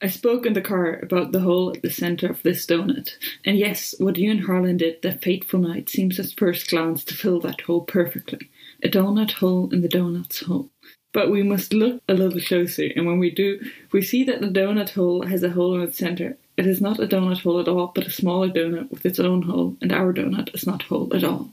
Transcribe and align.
I 0.00 0.06
spoke 0.06 0.46
in 0.46 0.52
the 0.52 0.60
car 0.60 1.00
about 1.02 1.32
the 1.32 1.40
hole 1.40 1.72
at 1.74 1.82
the 1.82 1.90
center 1.90 2.28
of 2.28 2.42
this 2.44 2.64
donut. 2.64 3.16
And 3.44 3.58
yes, 3.58 3.96
what 3.98 4.16
you 4.16 4.30
and 4.30 4.44
Harlan 4.44 4.76
did 4.76 5.02
that 5.02 5.22
fateful 5.22 5.58
night 5.58 5.88
seems 5.88 6.20
at 6.20 6.32
first 6.36 6.70
glance 6.70 7.02
to 7.04 7.14
fill 7.14 7.40
that 7.40 7.62
hole 7.62 7.80
perfectly. 7.80 8.48
A 8.84 8.88
donut 8.88 9.32
hole 9.32 9.68
in 9.72 9.80
the 9.80 9.88
donut's 9.88 10.42
hole. 10.42 10.70
But 11.12 11.30
we 11.30 11.42
must 11.42 11.72
look 11.72 12.00
a 12.08 12.14
little 12.14 12.40
closer, 12.40 12.90
and 12.94 13.06
when 13.06 13.18
we 13.18 13.30
do, 13.30 13.60
we 13.90 14.02
see 14.02 14.22
that 14.24 14.40
the 14.40 14.46
donut 14.46 14.90
hole 14.90 15.26
has 15.26 15.42
a 15.42 15.50
hole 15.50 15.74
in 15.74 15.80
its 15.80 15.98
center. 15.98 16.36
It 16.56 16.66
is 16.66 16.80
not 16.80 17.00
a 17.00 17.08
donut 17.08 17.42
hole 17.42 17.58
at 17.58 17.66
all, 17.66 17.90
but 17.92 18.06
a 18.06 18.10
smaller 18.10 18.50
donut 18.50 18.90
with 18.90 19.04
its 19.04 19.18
own 19.18 19.42
hole, 19.42 19.76
and 19.80 19.92
our 19.92 20.12
donut 20.12 20.54
is 20.54 20.66
not 20.66 20.82
whole 20.82 21.12
at 21.16 21.24
all. 21.24 21.50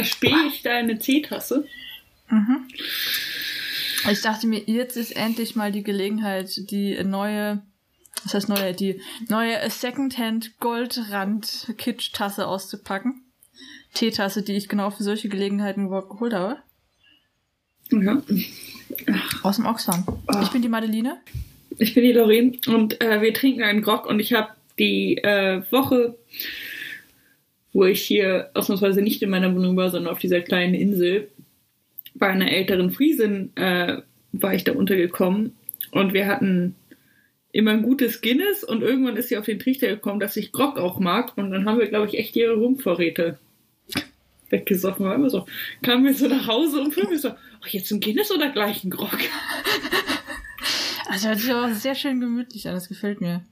Erspiele 0.00 0.46
ich 0.48 0.62
deine 0.62 0.98
Teetasse? 0.98 1.66
Ich 4.10 4.22
dachte 4.22 4.46
mir, 4.46 4.62
jetzt 4.66 4.96
ist 4.96 5.14
endlich 5.14 5.56
mal 5.56 5.72
die 5.72 5.82
Gelegenheit, 5.82 6.70
die 6.70 7.02
neue, 7.04 7.62
was 8.24 8.34
heißt 8.34 8.48
neue, 8.48 8.72
die 8.72 9.00
neue 9.28 9.58
Secondhand 9.68 10.58
Goldrand 10.58 11.74
Kitsch-Tasse 11.76 12.46
auszupacken. 12.46 13.22
Teetasse, 13.92 14.42
die 14.42 14.54
ich 14.54 14.68
genau 14.68 14.90
für 14.90 15.02
solche 15.02 15.28
Gelegenheiten 15.28 15.86
überhaupt 15.86 16.10
geholt 16.10 16.32
habe. 16.32 16.58
Ja. 17.90 18.22
Aus 19.42 19.56
dem 19.56 19.66
Oxfam. 19.66 20.06
Ich 20.42 20.48
bin 20.50 20.62
die 20.62 20.68
Madeline. 20.68 21.20
Ich 21.78 21.94
bin 21.94 22.04
die 22.04 22.12
Doreen 22.12 22.58
und 22.68 23.00
äh, 23.02 23.20
wir 23.20 23.34
trinken 23.34 23.62
einen 23.62 23.82
Grog 23.82 24.06
und 24.06 24.20
ich 24.20 24.32
habe 24.32 24.50
die 24.78 25.18
äh, 25.18 25.62
Woche, 25.70 26.16
wo 27.72 27.84
ich 27.84 28.02
hier 28.02 28.50
ausnahmsweise 28.54 29.02
nicht 29.02 29.22
in 29.22 29.30
meiner 29.30 29.54
Wohnung 29.54 29.76
war, 29.76 29.90
sondern 29.90 30.12
auf 30.12 30.18
dieser 30.18 30.40
kleinen 30.40 30.74
Insel, 30.74 31.28
bei 32.14 32.28
einer 32.28 32.50
älteren 32.50 32.90
Friesin 32.90 33.56
äh, 33.56 33.98
war 34.32 34.54
ich 34.54 34.64
da 34.64 34.72
untergekommen 34.72 35.54
und 35.92 36.12
wir 36.12 36.26
hatten 36.26 36.74
immer 37.52 37.72
ein 37.72 37.82
gutes 37.82 38.20
Guinness 38.20 38.64
und 38.64 38.82
irgendwann 38.82 39.16
ist 39.16 39.28
sie 39.28 39.36
auf 39.36 39.46
den 39.46 39.58
Trichter 39.58 39.88
gekommen, 39.88 40.20
dass 40.20 40.36
ich 40.36 40.52
Grog 40.52 40.78
auch 40.78 40.98
mag 40.98 41.36
und 41.36 41.50
dann 41.50 41.64
haben 41.64 41.78
wir, 41.78 41.88
glaube 41.88 42.06
ich, 42.06 42.18
echt 42.18 42.36
ihre 42.36 42.54
Rumvorräte 42.54 43.38
weggesoffen. 44.50 45.06
War 45.06 45.14
immer 45.14 45.30
so, 45.30 45.46
kamen 45.82 46.04
wir 46.04 46.14
so 46.14 46.28
nach 46.28 46.46
Hause 46.46 46.80
und 46.80 46.96
wir 46.96 47.18
so, 47.18 47.30
ach, 47.30 47.68
jetzt 47.68 47.90
ein 47.90 48.00
Guinness 48.00 48.30
oder 48.30 48.50
gleich 48.50 48.84
ein 48.84 48.90
Grog? 48.90 49.18
Also 51.12 51.26
hört 51.26 51.40
sich 51.40 51.50
aber 51.50 51.74
sehr 51.74 51.96
schön 51.96 52.20
gemütlich 52.20 52.68
an, 52.68 52.74
das 52.74 52.88
gefällt 52.88 53.20
mir. 53.20 53.44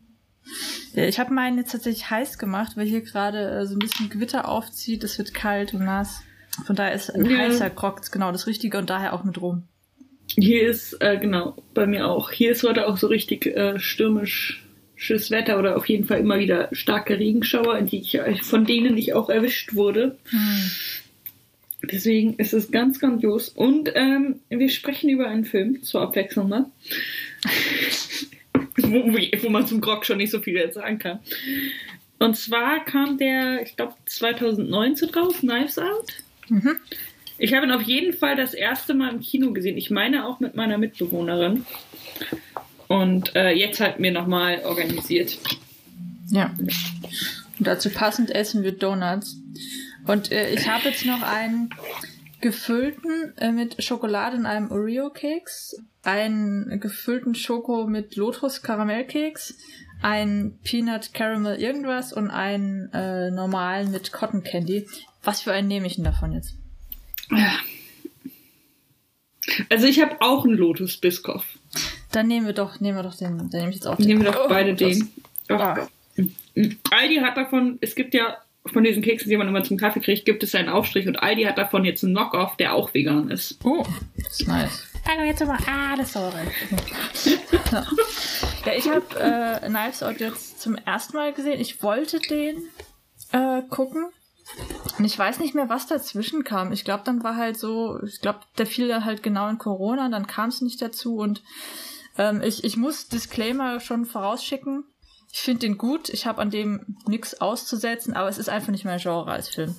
Ja, 0.95 1.05
Ich 1.05 1.19
habe 1.19 1.33
meinen 1.33 1.59
jetzt 1.59 1.73
tatsächlich 1.73 2.11
heiß 2.11 2.39
gemacht, 2.39 2.73
weil 2.77 2.87
hier 2.87 3.01
gerade 3.03 3.39
äh, 3.61 3.67
so 3.67 3.75
ein 3.75 3.79
bisschen 3.79 4.09
Gewitter 4.11 4.49
aufzieht, 4.49 5.05
es 5.05 5.19
wird 5.19 5.35
kalt 5.35 5.75
und 5.75 5.85
nass. 5.85 6.23
Von 6.67 6.75
daher 6.77 6.93
ist 6.95 7.11
ein 7.11 7.25
Ja. 7.25 7.39
heißer 7.39 7.71
Grog 7.71 8.01
genau 8.11 8.33
das 8.33 8.47
Richtige 8.47 8.79
und 8.79 8.91
daher 8.91 9.13
auch 9.13 9.25
mit 9.25 9.41
Rum. 9.41 9.65
Hier 10.37 10.69
ist, 10.69 10.95
äh, 11.01 11.17
genau, 11.19 11.57
bei 11.75 11.87
mir 11.87 12.07
auch. 12.09 12.31
Hier 12.31 12.51
ist 12.53 12.63
heute 12.63 12.87
auch 12.87 12.97
so 12.99 13.07
richtig 13.07 13.47
äh, 13.47 13.79
stürmisches 13.79 15.31
Wetter 15.31 15.59
oder 15.59 15.77
auf 15.77 15.89
jeden 15.89 16.05
Fall 16.05 16.21
immer 16.21 16.39
wieder 16.39 16.69
starke 16.73 17.19
Regenschauer, 17.19 17.81
ich, 17.91 18.15
äh, 18.17 18.37
von 18.37 18.65
denen 18.65 18.97
ich 18.99 19.15
auch 19.15 19.29
erwischt 19.31 19.75
wurde. 19.75 20.19
Deswegen 21.83 22.35
ist 22.35 22.53
es 22.53 22.71
ganz 22.71 22.99
grandios. 23.01 23.49
Und 23.49 23.91
ähm, 23.95 24.41
wir 24.49 24.69
sprechen 24.69 25.09
über 25.11 25.29
einen 25.29 25.45
Film, 25.45 25.83
zur 25.83 26.03
Abwechslung 26.03 26.49
mal. 26.49 26.67
wo, 28.83 29.13
wo- 29.13 29.49
man 29.51 29.67
zum 29.67 29.81
Grog 29.81 30.05
schon 30.07 30.19
nicht 30.19 30.31
so 30.31 30.41
viel 30.41 30.73
sagen 30.73 30.99
kann. 30.99 31.19
Und 32.19 32.37
zwar 32.37 32.85
kam 32.85 33.19
der, 33.19 33.63
ich 33.63 33.77
glaube, 33.77 33.95
2019 34.07 35.11
raus, 35.11 35.37
Knives 35.41 35.79
Out. 35.79 36.13
Mhm. 36.49 36.77
Ich 37.39 37.55
habe 37.55 37.67
ihn 37.67 37.73
auf 37.73 37.83
jeden 37.83 38.13
Fall 38.13 38.35
das 38.35 38.55
erste 38.55 38.95
Mal 38.95 39.13
im 39.13 39.21
Kino 39.21 39.53
gesehen. 39.53 39.77
Ich 39.77 39.91
meine 39.91 40.27
auch 40.27 40.41
mit 40.41 40.57
meiner 40.57 40.79
Mitbewohnerin. 40.79 41.65
Und 42.89 43.37
äh, 43.37 43.51
jetzt 43.53 43.81
halt 43.81 44.01
mir 44.01 44.11
nochmal 44.11 44.63
organisiert. 44.65 45.39
Ja. 46.31 46.55
Und 46.59 47.67
dazu 47.67 47.91
passend 47.91 48.31
essen 48.31 48.63
wir 48.65 48.73
Donuts. 48.73 49.37
Und 50.07 50.33
äh, 50.33 50.51
ich 50.55 50.69
habe 50.69 50.89
jetzt 50.89 51.05
noch 51.05 51.23
einen 51.23 51.71
gefüllten 52.41 53.37
äh, 53.39 53.51
mit 53.53 53.83
Schokolade 53.83 54.37
in 54.37 54.47
einem 54.47 54.71
Oreo-Keks, 54.71 55.77
einen 56.05 56.81
gefüllten 56.81 57.35
Schoko 57.35 57.87
mit 57.87 58.17
Lotus-Karamellkeks, 58.17 59.55
einen 60.03 60.59
Peanut 60.63 61.13
Caramel 61.15 61.57
irgendwas 61.61 62.13
und 62.13 62.31
einen 62.31 62.93
äh, 62.93 63.31
normalen 63.31 63.91
mit 63.91 64.13
Cotton 64.13 64.45
Candy. 64.45 64.87
Was 65.25 65.43
für 65.43 65.53
einen 65.53 65.69
nehme 65.69 65.87
ich 65.87 65.97
denn 65.97 66.05
davon 66.05 66.33
jetzt? 66.33 66.55
Also 69.71 69.87
ich 69.87 70.01
habe 70.01 70.17
auch 70.21 70.45
einen 70.45 70.57
Lotus 70.57 70.97
Biscoff. 70.99 71.45
Dann 72.13 72.27
nehmen 72.29 72.47
wir 72.47 72.53
doch, 72.53 72.81
nehmen 72.81 72.99
wir 72.99 73.03
doch 73.03 73.15
den, 73.17 73.39
dann 73.39 73.49
nehme 73.49 73.69
ich 73.71 73.77
jetzt 73.77 73.87
auch 73.87 73.97
den. 73.97 74.07
Nehmen 74.07 74.23
wir 74.25 74.33
doch 74.33 74.45
Oh, 74.45 74.49
beide 74.49 74.75
das- 74.75 74.99
den. 74.99 75.11
Ach, 75.49 75.79
Ah. 75.79 75.89
Aldi 76.91 77.17
hat 77.17 77.37
davon, 77.37 77.79
es 77.81 77.95
gibt 77.95 78.13
ja 78.13 78.37
von 78.71 78.85
diesen 78.85 79.03
Keksen, 79.03 79.31
die 79.31 79.37
man 79.37 79.49
immer 79.49 79.65
zum 79.65 79.77
Kaffee 79.77 80.01
kriegt, 80.01 80.25
gibt 80.25 80.43
es 80.43 80.55
einen 80.55 80.69
Aufstrich 80.69 81.07
und 81.07 81.23
Aldi 81.23 81.45
hat 81.45 81.59
davon 81.59 81.85
jetzt 81.85 82.05
einen 82.05 82.15
Knockoff, 82.15 82.57
der 82.57 82.75
auch 82.75 82.95
vegan 82.95 83.31
ist. 83.31 83.59
Oh, 83.65 83.85
das 84.17 84.41
ist 84.41 84.49
nice. 84.49 84.85
Also 85.07 85.23
jetzt 85.25 85.43
aber 85.43 85.59
alles 85.91 86.13
sauer. 86.13 86.33
ja. 87.73 87.87
ja, 88.67 88.73
ich 88.77 88.89
habe 88.89 89.61
äh, 89.63 89.67
Knives 89.67 90.03
Out 90.03 90.21
jetzt 90.21 90.61
zum 90.61 90.77
ersten 90.77 91.17
Mal 91.17 91.33
gesehen. 91.33 91.61
Ich 91.61 91.83
wollte 91.83 92.19
den 92.19 92.65
äh, 93.33 93.63
gucken. 93.69 94.07
Und 94.99 95.05
ich 95.05 95.19
weiß 95.19 95.41
nicht 95.41 95.55
mehr, 95.55 95.69
was 95.69 95.87
dazwischen 95.87 96.43
kam. 96.45 96.73
Ich 96.73 96.85
glaube, 96.85 97.03
dann 97.05 97.23
war 97.23 97.37
halt 97.37 97.59
so, 97.59 98.03
ich 98.03 98.21
glaube, 98.21 98.41
der 98.57 98.67
fiel 98.67 98.89
dann 98.89 99.05
halt 99.05 99.23
genau 99.23 99.49
in 99.49 99.59
Corona, 99.59 100.09
dann 100.09 100.27
kam 100.27 100.49
es 100.49 100.63
nicht 100.63 100.81
dazu 100.81 101.17
und 101.17 101.43
ähm, 102.17 102.43
ich, 102.43 102.65
ich 102.65 102.77
muss 102.77 103.09
Disclaimer 103.09 103.81
schon 103.81 104.07
vorausschicken. 104.07 104.85
Ich 105.39 105.45
finde 105.45 105.61
den 105.61 105.79
gut, 105.79 106.09
ich 106.09 106.27
habe 106.27 106.43
an 106.43 106.51
dem 106.51 106.97
nichts 107.07 107.41
auszusetzen, 107.41 108.13
aber 108.13 108.29
es 108.29 108.39
ist 108.39 108.49
einfach 108.49 108.73
nicht 108.73 108.85
mein 108.85 108.99
Genre 108.99 109.31
als 109.31 109.49
Film. 109.49 109.77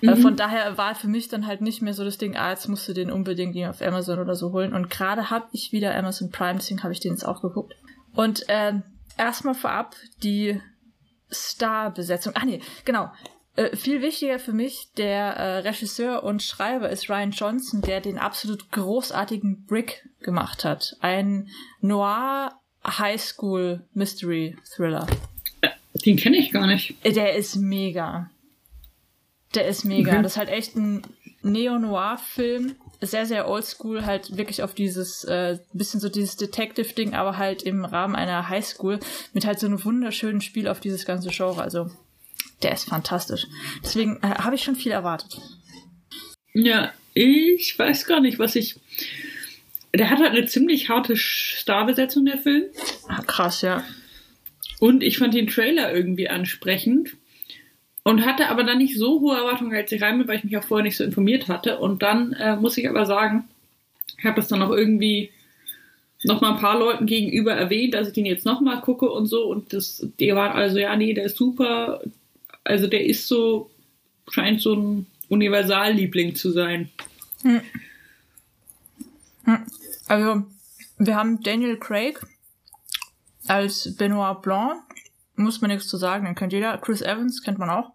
Äh, 0.00 0.16
von 0.16 0.36
daher 0.36 0.78
war 0.78 0.94
für 0.94 1.06
mich 1.06 1.28
dann 1.28 1.46
halt 1.46 1.60
nicht 1.60 1.82
mehr 1.82 1.92
so 1.92 2.02
das 2.02 2.16
Ding, 2.16 2.34
ah, 2.34 2.48
jetzt 2.48 2.66
musst 2.66 2.88
du 2.88 2.94
den 2.94 3.10
unbedingt 3.10 3.54
auf 3.68 3.82
Amazon 3.82 4.20
oder 4.20 4.34
so 4.34 4.52
holen. 4.52 4.72
Und 4.72 4.88
gerade 4.88 5.28
habe 5.28 5.48
ich 5.52 5.70
wieder 5.70 5.94
Amazon 5.94 6.30
Prime, 6.30 6.54
deswegen 6.54 6.82
habe 6.82 6.94
ich 6.94 7.00
den 7.00 7.12
jetzt 7.12 7.26
auch 7.26 7.42
geguckt. 7.42 7.74
Und 8.14 8.46
ähm, 8.48 8.84
erstmal 9.18 9.54
vorab 9.54 9.96
die 10.22 10.62
Star-Besetzung. 11.30 12.32
Ah 12.34 12.46
nee, 12.46 12.62
genau. 12.86 13.12
Äh, 13.54 13.76
viel 13.76 14.00
wichtiger 14.00 14.38
für 14.38 14.54
mich, 14.54 14.92
der 14.96 15.36
äh, 15.36 15.58
Regisseur 15.58 16.24
und 16.24 16.42
Schreiber 16.42 16.88
ist 16.88 17.10
Ryan 17.10 17.32
Johnson, 17.32 17.82
der 17.82 18.00
den 18.00 18.16
absolut 18.16 18.70
großartigen 18.72 19.66
Brick 19.66 20.08
gemacht 20.20 20.64
hat. 20.64 20.96
Ein 21.00 21.48
Noir 21.82 22.58
High 22.86 23.20
School 23.20 23.80
Mystery 23.94 24.56
Thriller. 24.74 25.06
Den 26.04 26.16
kenne 26.16 26.36
ich 26.36 26.52
gar 26.52 26.66
nicht. 26.66 26.94
Äh, 27.02 27.12
Der 27.12 27.34
ist 27.36 27.56
mega. 27.56 28.30
Der 29.54 29.66
ist 29.66 29.84
mega. 29.84 30.18
Mhm. 30.18 30.22
Das 30.22 30.32
ist 30.32 30.38
halt 30.38 30.50
echt 30.50 30.76
ein 30.76 31.02
Neo-Noir-Film. 31.42 32.76
Sehr, 33.00 33.26
sehr 33.26 33.48
oldschool, 33.48 34.06
halt 34.06 34.36
wirklich 34.36 34.62
auf 34.62 34.74
dieses, 34.74 35.24
äh, 35.24 35.58
bisschen 35.72 36.00
so 36.00 36.08
dieses 36.08 36.36
Detective-Ding, 36.36 37.14
aber 37.14 37.36
halt 37.36 37.62
im 37.62 37.84
Rahmen 37.84 38.14
einer 38.14 38.48
Highschool 38.48 39.00
mit 39.32 39.44
halt 39.46 39.60
so 39.60 39.66
einem 39.66 39.84
wunderschönen 39.84 40.40
Spiel 40.40 40.66
auf 40.66 40.80
dieses 40.80 41.04
ganze 41.04 41.28
Genre. 41.30 41.62
Also, 41.62 41.90
der 42.62 42.72
ist 42.72 42.88
fantastisch. 42.88 43.46
Deswegen 43.82 44.16
äh, 44.22 44.28
habe 44.28 44.54
ich 44.54 44.64
schon 44.64 44.76
viel 44.76 44.92
erwartet. 44.92 45.40
Ja, 46.54 46.90
ich 47.12 47.78
weiß 47.78 48.06
gar 48.06 48.20
nicht, 48.20 48.38
was 48.38 48.56
ich. 48.56 48.76
Der 49.96 50.10
hat 50.10 50.18
halt 50.18 50.32
eine 50.32 50.46
ziemlich 50.46 50.88
harte 50.88 51.16
Starbesetzung, 51.16 52.26
der 52.26 52.38
Film. 52.38 52.64
Ah, 53.08 53.22
krass, 53.22 53.62
ja. 53.62 53.82
Und 54.78 55.02
ich 55.02 55.18
fand 55.18 55.34
den 55.34 55.46
Trailer 55.46 55.94
irgendwie 55.94 56.28
ansprechend. 56.28 57.16
Und 58.02 58.24
hatte 58.24 58.50
aber 58.50 58.62
dann 58.62 58.78
nicht 58.78 58.96
so 58.96 59.20
hohe 59.20 59.36
Erwartungen, 59.36 59.74
als 59.74 59.90
ich 59.90 60.00
rein 60.00 60.18
bin, 60.18 60.28
weil 60.28 60.38
ich 60.38 60.44
mich 60.44 60.56
auch 60.56 60.62
vorher 60.62 60.84
nicht 60.84 60.96
so 60.96 61.02
informiert 61.02 61.48
hatte. 61.48 61.78
Und 61.78 62.02
dann 62.02 62.34
äh, 62.34 62.54
muss 62.54 62.78
ich 62.78 62.88
aber 62.88 63.04
sagen, 63.04 63.48
ich 64.18 64.24
habe 64.24 64.36
das 64.36 64.46
dann 64.46 64.62
auch 64.62 64.70
irgendwie 64.70 65.30
noch 66.22 66.40
mal 66.40 66.52
ein 66.52 66.60
paar 66.60 66.78
Leuten 66.78 67.06
gegenüber 67.06 67.52
erwähnt, 67.52 67.94
dass 67.94 68.08
ich 68.08 68.14
den 68.14 68.26
jetzt 68.26 68.46
noch 68.46 68.60
mal 68.60 68.80
gucke 68.80 69.10
und 69.10 69.26
so. 69.26 69.46
Und 69.46 69.72
das, 69.72 70.06
die 70.20 70.34
waren 70.34 70.52
also, 70.52 70.78
ja, 70.78 70.94
nee, 70.94 71.14
der 71.14 71.24
ist 71.24 71.36
super. 71.36 72.00
Also 72.62 72.86
der 72.86 73.04
ist 73.04 73.26
so, 73.26 73.70
scheint 74.30 74.60
so 74.60 74.74
ein 74.74 75.06
Universalliebling 75.28 76.34
zu 76.34 76.52
sein. 76.52 76.90
Also, 80.08 80.44
wir 80.98 81.16
haben 81.16 81.42
Daniel 81.42 81.78
Craig 81.78 82.20
als 83.46 83.96
Benoit 83.96 84.42
Blanc. 84.42 84.82
muss 85.36 85.60
man 85.60 85.70
nichts 85.70 85.88
zu 85.88 85.96
sagen, 85.96 86.24
den 86.24 86.34
kennt 86.34 86.52
jeder. 86.52 86.78
Chris 86.78 87.02
Evans 87.02 87.42
kennt 87.42 87.58
man 87.58 87.70
auch. 87.70 87.92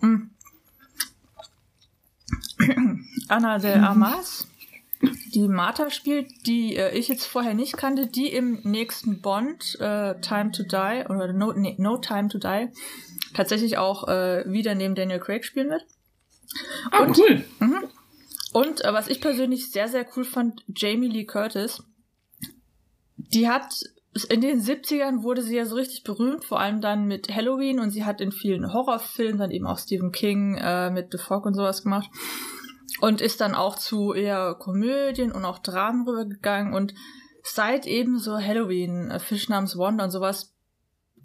Mhm. 0.00 0.30
Anna 3.28 3.58
de 3.58 3.72
Armas, 3.78 4.48
die 5.34 5.48
Martha 5.48 5.90
spielt, 5.90 6.46
die 6.46 6.76
äh, 6.76 6.96
ich 6.96 7.08
jetzt 7.08 7.26
vorher 7.26 7.54
nicht 7.54 7.76
kannte, 7.76 8.06
die 8.06 8.28
im 8.28 8.60
nächsten 8.64 9.20
Bond, 9.20 9.78
äh, 9.80 10.20
Time 10.20 10.50
to 10.52 10.62
Die, 10.62 11.04
oder 11.08 11.32
No, 11.32 11.52
nee, 11.52 11.76
no 11.78 11.98
Time 11.98 12.28
to 12.28 12.38
Die, 12.38 12.68
tatsächlich 13.34 13.78
auch 13.78 14.08
äh, 14.08 14.44
wieder 14.50 14.74
neben 14.74 14.94
Daniel 14.94 15.20
Craig 15.20 15.44
spielen 15.44 15.70
wird. 15.70 15.86
Ah, 16.90 17.02
und, 17.02 17.18
cool. 17.18 17.44
Mh, 17.60 17.82
und 18.52 18.84
äh, 18.84 18.92
was 18.92 19.08
ich 19.08 19.20
persönlich 19.20 19.70
sehr, 19.70 19.88
sehr 19.88 20.06
cool 20.16 20.24
fand, 20.24 20.64
Jamie 20.74 21.08
Lee 21.08 21.24
Curtis, 21.24 21.82
die 23.16 23.48
hat 23.48 23.74
in 24.30 24.40
den 24.40 24.60
70ern 24.60 25.22
wurde 25.22 25.42
sie 25.42 25.56
ja 25.56 25.66
so 25.66 25.76
richtig 25.76 26.02
berühmt, 26.02 26.44
vor 26.44 26.60
allem 26.60 26.80
dann 26.80 27.06
mit 27.06 27.34
Halloween 27.34 27.78
und 27.78 27.90
sie 27.90 28.04
hat 28.04 28.20
in 28.20 28.32
vielen 28.32 28.72
Horrorfilmen 28.72 29.38
dann 29.38 29.50
eben 29.50 29.66
auch 29.66 29.78
Stephen 29.78 30.12
King 30.12 30.56
äh, 30.56 30.90
mit 30.90 31.12
The 31.12 31.18
Fog 31.18 31.44
und 31.46 31.54
sowas 31.54 31.82
gemacht 31.82 32.10
und 33.00 33.20
ist 33.20 33.40
dann 33.40 33.54
auch 33.54 33.76
zu 33.76 34.12
eher 34.14 34.56
Komödien 34.58 35.30
und 35.30 35.44
auch 35.44 35.58
Dramen 35.58 36.08
rübergegangen 36.08 36.74
und 36.74 36.94
seit 37.42 37.86
eben 37.86 38.18
so 38.18 38.38
Halloween, 38.38 39.10
äh, 39.10 39.20
Fisch 39.20 39.48
namens 39.48 39.76
Wanda 39.76 40.04
und 40.04 40.10
sowas 40.10 40.54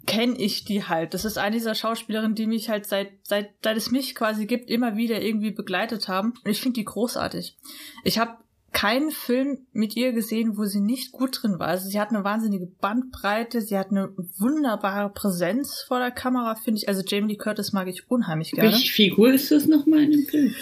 kenne 0.06 0.36
ich 0.38 0.64
die 0.64 0.84
halt. 0.84 1.14
Das 1.14 1.24
ist 1.24 1.38
eine 1.38 1.56
dieser 1.56 1.74
Schauspielerinnen, 1.74 2.34
die 2.34 2.46
mich 2.46 2.68
halt 2.68 2.86
seit, 2.86 3.12
seit, 3.22 3.50
seit 3.62 3.76
es 3.76 3.90
mich 3.90 4.14
quasi 4.14 4.46
gibt, 4.46 4.70
immer 4.70 4.96
wieder 4.96 5.22
irgendwie 5.22 5.50
begleitet 5.50 6.08
haben. 6.08 6.34
Und 6.44 6.50
ich 6.50 6.60
finde 6.60 6.80
die 6.80 6.84
großartig. 6.84 7.56
Ich 8.04 8.18
habe 8.18 8.36
keinen 8.72 9.12
Film 9.12 9.66
mit 9.72 9.96
ihr 9.96 10.12
gesehen, 10.12 10.58
wo 10.58 10.64
sie 10.64 10.80
nicht 10.80 11.12
gut 11.12 11.40
drin 11.40 11.58
war. 11.58 11.68
Also 11.68 11.88
sie 11.88 12.00
hat 12.00 12.10
eine 12.10 12.24
wahnsinnige 12.24 12.66
Bandbreite, 12.66 13.60
sie 13.60 13.78
hat 13.78 13.90
eine 13.90 14.12
wunderbare 14.38 15.10
Präsenz 15.10 15.84
vor 15.86 16.00
der 16.00 16.10
Kamera, 16.10 16.56
finde 16.56 16.78
ich. 16.78 16.88
Also 16.88 17.02
Jamie 17.06 17.32
Lee 17.32 17.38
Curtis 17.38 17.72
mag 17.72 17.86
ich 17.86 18.10
unheimlich 18.10 18.50
gerne. 18.50 18.72
Welche 18.72 18.92
Figur 18.92 19.32
ist 19.32 19.50
das 19.52 19.66
nochmal 19.66 20.02
in 20.02 20.10
dem 20.10 20.26
Film? 20.26 20.54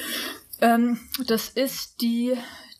Ähm, 0.60 0.98
das 1.26 1.48
ist 1.48 2.02
die, 2.02 2.34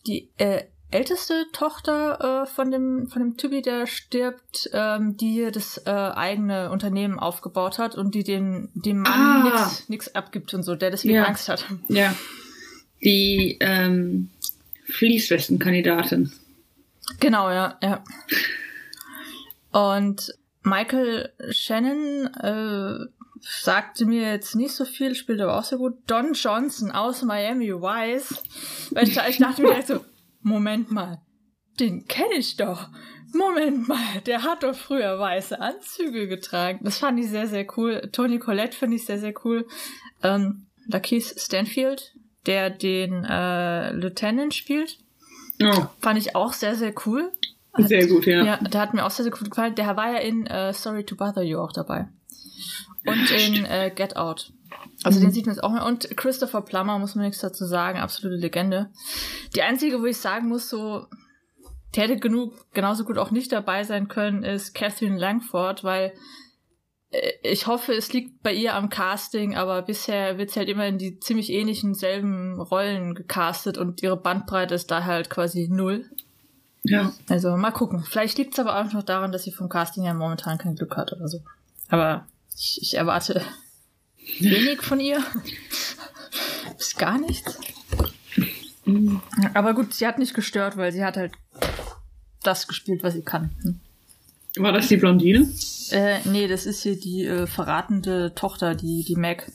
die 0.05 0.29
äh, 0.37 0.65
älteste 0.93 1.45
Tochter 1.51 2.43
äh, 2.43 2.45
von 2.47 2.71
dem 2.71 3.07
von 3.09 3.21
dem 3.21 3.37
Typi, 3.37 3.61
der 3.61 3.87
stirbt, 3.87 4.69
ähm, 4.73 5.17
die 5.17 5.49
das 5.51 5.77
äh, 5.85 5.89
eigene 5.89 6.69
Unternehmen 6.71 7.19
aufgebaut 7.19 7.79
hat 7.79 7.95
und 7.95 8.15
die 8.15 8.23
den 8.23 8.69
dem 8.73 8.99
Mann 9.01 9.51
Ah. 9.53 9.71
nix 9.87 10.13
abgibt 10.15 10.53
und 10.53 10.63
so, 10.63 10.75
der 10.75 10.91
deswegen 10.91 11.15
Ja. 11.15 11.25
Angst 11.25 11.49
hat. 11.49 11.65
Ja. 11.87 12.13
Die 13.03 13.57
ähm, 13.59 14.29
Fließwestenkandidatin. 14.85 16.31
Genau, 17.19 17.49
ja, 17.51 17.77
ja. 17.83 18.03
Und 19.71 20.33
Michael 20.63 21.31
Shannon 21.49 22.27
äh, 22.35 23.05
sagte 23.41 24.05
mir 24.05 24.31
jetzt 24.31 24.55
nicht 24.55 24.73
so 24.73 24.85
viel, 24.85 25.15
spielt 25.15 25.41
aber 25.41 25.57
auch 25.57 25.63
sehr 25.65 25.77
gut. 25.77 25.97
Don 26.07 26.33
Johnson 26.33 26.91
aus 26.91 27.23
Miami 27.23 27.73
Vice. 27.73 28.35
Weil 28.91 29.09
ich, 29.09 29.17
ich 29.27 29.37
dachte 29.39 29.61
mir 29.61 29.69
direkt 29.69 29.87
so, 29.89 30.05
Moment 30.43 30.91
mal, 30.91 31.21
den 31.79 32.07
kenne 32.07 32.35
ich 32.37 32.55
doch. 32.57 32.89
Moment 33.33 33.87
mal, 33.87 34.21
der 34.25 34.43
hat 34.43 34.61
doch 34.63 34.75
früher 34.75 35.17
weiße 35.17 35.59
Anzüge 35.59 36.27
getragen. 36.27 36.79
Das 36.83 36.99
fand 36.99 37.19
ich 37.19 37.29
sehr, 37.29 37.47
sehr 37.47 37.65
cool. 37.77 38.09
Tony 38.11 38.37
Collette 38.37 38.77
finde 38.77 38.97
ich 38.97 39.05
sehr, 39.05 39.17
sehr 39.17 39.33
cool. 39.43 39.67
Ähm, 40.21 40.67
Lakeith 40.87 41.39
Stanfield, 41.39 42.13
der 42.45 42.69
den 42.69 43.23
äh, 43.23 43.91
Lieutenant 43.93 44.53
spielt, 44.53 44.99
Oh, 45.61 45.85
fand 46.01 46.17
ich 46.17 46.35
auch 46.35 46.53
sehr, 46.53 46.75
sehr 46.75 46.93
cool. 47.05 47.31
sehr 47.77 48.07
gut, 48.07 48.25
ja. 48.25 48.43
Ja, 48.43 48.57
der 48.57 48.81
hat 48.81 48.93
mir 48.93 49.05
auch 49.05 49.11
sehr, 49.11 49.23
sehr 49.23 49.31
gut 49.31 49.49
gefallen. 49.49 49.75
Der 49.75 49.95
war 49.95 50.11
ja 50.11 50.19
in 50.19 50.45
äh, 50.47 50.73
Sorry 50.73 51.05
to 51.05 51.15
Bother 51.15 51.43
You 51.43 51.59
auch 51.59 51.71
dabei. 51.71 52.07
Und 53.05 53.29
in 53.31 53.65
äh, 53.65 53.91
Get 53.93 54.15
Out. 54.15 54.51
Also 55.03 55.19
den 55.19 55.31
sieht 55.31 55.45
man 55.45 55.55
jetzt 55.55 55.63
auch 55.63 55.71
mal. 55.71 55.87
Und 55.87 56.15
Christopher 56.15 56.61
Plummer, 56.61 56.99
muss 56.99 57.15
man 57.15 57.25
nichts 57.25 57.41
dazu 57.41 57.65
sagen, 57.65 57.99
absolute 57.99 58.35
Legende. 58.35 58.89
Die 59.55 59.61
einzige, 59.61 60.01
wo 60.01 60.05
ich 60.05 60.17
sagen 60.17 60.47
muss, 60.47 60.69
so, 60.69 61.07
die 61.95 62.01
hätte 62.01 62.17
genug, 62.17 62.53
genauso 62.73 63.03
gut 63.03 63.17
auch 63.17 63.31
nicht 63.31 63.51
dabei 63.51 63.83
sein 63.83 64.07
können, 64.07 64.43
ist 64.43 64.73
Catherine 64.73 65.17
Langford, 65.17 65.83
weil 65.83 66.13
äh, 67.11 67.31
ich 67.43 67.67
hoffe, 67.67 67.93
es 67.93 68.13
liegt 68.13 68.41
bei 68.43 68.53
ihr 68.53 68.75
am 68.75 68.89
Casting, 68.89 69.55
aber 69.55 69.81
bisher 69.81 70.37
wird 70.37 70.51
sie 70.51 70.59
halt 70.59 70.69
immer 70.69 70.87
in 70.87 70.97
die 70.97 71.19
ziemlich 71.19 71.51
ähnlichen 71.51 71.93
selben 71.93 72.59
Rollen 72.59 73.15
gecastet 73.15 73.77
und 73.77 74.01
ihre 74.01 74.17
Bandbreite 74.17 74.75
ist 74.75 74.91
da 74.91 75.03
halt 75.05 75.29
quasi 75.29 75.67
null. 75.69 76.09
ja. 76.83 77.13
Also 77.29 77.55
mal 77.55 77.71
gucken. 77.71 78.03
Vielleicht 78.03 78.37
liegt 78.37 78.53
es 78.53 78.59
aber 78.59 78.79
auch 78.79 78.91
noch 78.91 79.03
daran, 79.03 79.31
dass 79.31 79.43
sie 79.43 79.51
vom 79.51 79.69
Casting 79.69 80.03
ja 80.03 80.13
momentan 80.13 80.57
kein 80.57 80.75
Glück 80.75 80.97
hat 80.97 81.13
oder 81.13 81.27
so. 81.27 81.41
Aber 81.89 82.25
ich, 82.57 82.79
ich 82.81 82.95
erwarte 82.95 83.41
wenig 84.39 84.81
von 84.81 84.99
ihr. 84.99 85.23
Bis 86.77 86.95
gar 86.95 87.19
nichts. 87.19 87.59
Aber 89.53 89.73
gut, 89.73 89.93
sie 89.93 90.07
hat 90.07 90.19
nicht 90.19 90.33
gestört, 90.33 90.77
weil 90.77 90.91
sie 90.91 91.03
hat 91.03 91.17
halt 91.17 91.33
das 92.41 92.67
gespielt, 92.67 93.03
was 93.03 93.13
sie 93.13 93.21
kann. 93.21 93.51
Hm. 93.61 93.79
War 94.57 94.71
das 94.71 94.87
die 94.87 94.97
Blondine? 94.97 95.51
Äh, 95.91 96.19
nee, 96.25 96.47
das 96.47 96.65
ist 96.65 96.83
hier 96.83 96.99
die 96.99 97.25
äh, 97.25 97.47
verratende 97.47 98.33
Tochter, 98.35 98.75
die, 98.75 99.03
die 99.03 99.15
Mac, 99.15 99.51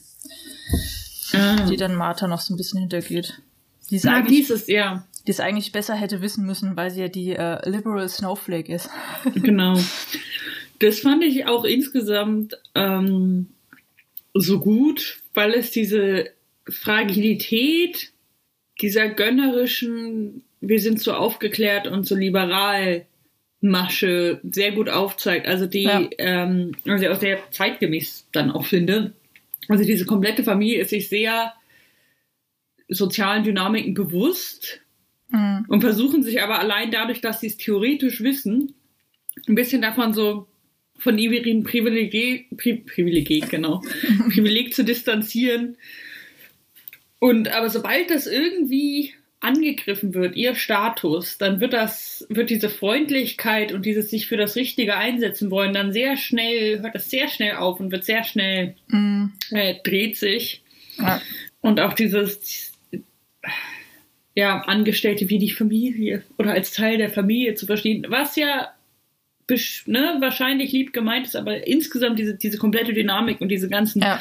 Ah. 1.33 1.65
die 1.69 1.77
dann 1.77 1.95
Martha 1.95 2.27
noch 2.27 2.41
so 2.41 2.53
ein 2.53 2.57
bisschen 2.57 2.79
hintergeht. 2.79 3.41
Die 3.89 3.95
ist, 3.95 4.07
eigentlich, 4.07 4.47
dieses, 4.47 4.67
ja. 4.67 5.05
die 5.27 5.31
es 5.31 5.39
eigentlich 5.39 5.71
besser 5.71 5.95
hätte 5.95 6.21
wissen 6.21 6.45
müssen, 6.45 6.75
weil 6.75 6.91
sie 6.91 7.01
ja 7.01 7.07
die 7.07 7.35
äh, 7.35 7.67
Liberal 7.69 8.07
Snowflake 8.09 8.73
ist. 8.73 8.89
Genau. 9.35 9.79
Das 10.79 10.99
fand 10.99 11.23
ich 11.23 11.45
auch 11.45 11.65
insgesamt 11.65 12.57
ähm, 12.73 13.47
so 14.33 14.59
gut, 14.59 15.21
weil 15.33 15.53
es 15.53 15.71
diese 15.71 16.29
Fragilität 16.67 18.11
dieser 18.81 19.09
gönnerischen, 19.09 20.43
wir 20.61 20.79
sind 20.79 20.99
so 21.01 21.13
aufgeklärt 21.13 21.87
und 21.87 22.05
so 22.05 22.15
liberal 22.15 23.05
Masche 23.61 24.39
sehr 24.43 24.71
gut 24.71 24.87
aufzeigt. 24.89 25.47
Also 25.47 25.65
die, 25.65 25.83
Ja. 25.83 26.07
ähm, 26.17 26.71
also 26.87 27.07
auch 27.09 27.19
sehr 27.19 27.39
zeitgemäß 27.51 28.27
dann 28.31 28.51
auch 28.51 28.65
finde. 28.65 29.13
Also 29.67 29.83
diese 29.83 30.05
komplette 30.05 30.43
Familie 30.43 30.81
ist 30.81 30.91
sich 30.91 31.09
sehr 31.09 31.53
sozialen 32.87 33.43
Dynamiken 33.43 33.93
bewusst 33.93 34.81
Mhm. 35.31 35.65
und 35.67 35.81
versuchen 35.81 36.23
sich 36.23 36.41
aber 36.41 36.59
allein 36.59 36.89
dadurch, 36.89 37.21
dass 37.21 37.39
sie 37.41 37.47
es 37.47 37.57
theoretisch 37.57 38.21
wissen, 38.21 38.73
ein 39.47 39.55
bisschen 39.55 39.81
davon 39.81 40.13
so 40.13 40.47
von 40.99 41.17
ihrem 41.17 41.63
Privileg, 41.63 42.47
Pri, 42.57 42.75
Privileg, 42.75 43.49
genau, 43.49 43.81
Privileg 44.33 44.73
zu 44.73 44.83
distanzieren. 44.83 45.77
Und 47.19 47.49
aber 47.49 47.69
sobald 47.69 48.09
das 48.09 48.27
irgendwie 48.27 49.13
angegriffen 49.41 50.13
wird, 50.13 50.35
ihr 50.35 50.55
Status, 50.55 51.37
dann 51.37 51.61
wird 51.61 51.73
das, 51.73 52.25
wird 52.29 52.49
diese 52.49 52.69
Freundlichkeit 52.69 53.71
und 53.71 53.85
dieses 53.85 54.09
sich 54.09 54.27
für 54.27 54.35
das 54.37 54.55
Richtige 54.55 54.97
einsetzen 54.97 55.49
wollen, 55.49 55.73
dann 55.73 55.93
sehr 55.93 56.17
schnell, 56.17 56.81
hört 56.81 56.95
das 56.95 57.09
sehr 57.09 57.29
schnell 57.29 57.55
auf 57.55 57.79
und 57.79 57.91
wird 57.91 58.03
sehr 58.03 58.23
schnell, 58.23 58.75
Mhm. 58.87 59.31
äh, 59.51 59.75
dreht 59.83 60.17
sich. 60.17 60.61
Ja. 60.97 61.21
Und 61.61 61.79
auch 61.79 61.93
dieses, 61.93 62.73
ja, 64.35 64.61
Angestellte 64.61 65.29
wie 65.29 65.39
die 65.39 65.51
Familie 65.51 66.23
oder 66.37 66.51
als 66.51 66.71
Teil 66.73 66.97
der 66.97 67.09
Familie 67.09 67.55
zu 67.55 67.65
verstehen, 67.65 68.05
was 68.09 68.35
ja 68.35 68.69
ne, 69.85 70.17
wahrscheinlich 70.19 70.71
lieb 70.71 70.93
gemeint 70.93 71.27
ist, 71.27 71.35
aber 71.35 71.67
insgesamt 71.67 72.19
diese, 72.19 72.35
diese 72.35 72.57
komplette 72.57 72.93
Dynamik 72.93 73.41
und 73.41 73.49
diese 73.49 73.69
ganzen 73.69 74.01
ja. 74.01 74.19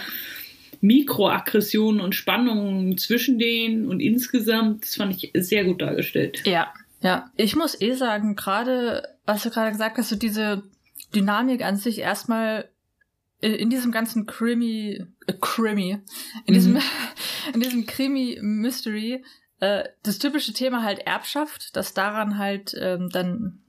Mikroaggressionen 0.81 2.01
und 2.01 2.15
Spannungen 2.15 2.99
zwischen 2.99 3.39
denen 3.39 3.89
und 3.89 4.01
insgesamt, 4.01 4.85
das 4.85 4.97
fand 4.97 5.13
ich 5.13 5.33
sehr 5.35 5.65
gut 5.65 5.83
dargestellt. 5.83 6.43
Ja, 6.47 6.73
ja. 7.01 7.31
Ich 7.37 7.57
muss 7.57 7.81
eh 7.81 7.95
sagen, 7.95 8.37
gerade, 8.37 9.03
was 9.27 9.43
du 9.43 9.51
gerade 9.51 9.73
gesagt 9.73 9.99
hast, 9.99 10.09
so 10.09 10.17
diese 10.17 10.63
Dynamik 11.15 11.65
an 11.65 11.77
sich 11.77 11.99
erstmal 11.99 12.69
in, 13.41 13.71
diesem 13.71 13.93
ganzen 13.93 14.27
Krimi, 14.27 15.05
äh, 15.27 15.33
Krimi, 15.41 15.99
in 16.47 16.55
diesem, 16.55 16.75
Mhm. 16.75 16.83
in 17.55 17.61
diesem 17.61 17.87
Krimi-Mystery, 17.87 19.23
äh, 19.61 19.85
das 20.03 20.19
typische 20.19 20.53
Thema 20.53 20.83
halt 20.83 21.01
Erbschaft, 21.01 21.77
dass 21.77 21.95
daran 21.95 22.39
halt 22.39 22.75
ähm, 22.81 23.09
dann 23.13 23.61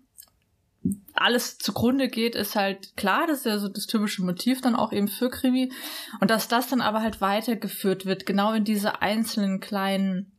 alles 1.13 1.57
zugrunde 1.57 2.07
geht, 2.07 2.35
ist 2.35 2.55
halt 2.55 2.95
klar, 2.95 3.27
das 3.27 3.39
ist 3.39 3.45
ja 3.45 3.57
so 3.57 3.67
das 3.67 3.87
typische 3.87 4.23
Motiv 4.23 4.61
dann 4.61 4.75
auch 4.75 4.93
eben 4.93 5.07
für 5.07 5.29
Krimi. 5.29 5.71
Und 6.19 6.31
dass 6.31 6.47
das 6.47 6.67
dann 6.67 6.81
aber 6.81 7.01
halt 7.01 7.21
weitergeführt 7.21 8.05
wird, 8.05 8.25
genau 8.25 8.53
in 8.53 8.63
diese 8.63 9.01
einzelnen 9.01 9.59
kleinen 9.59 10.31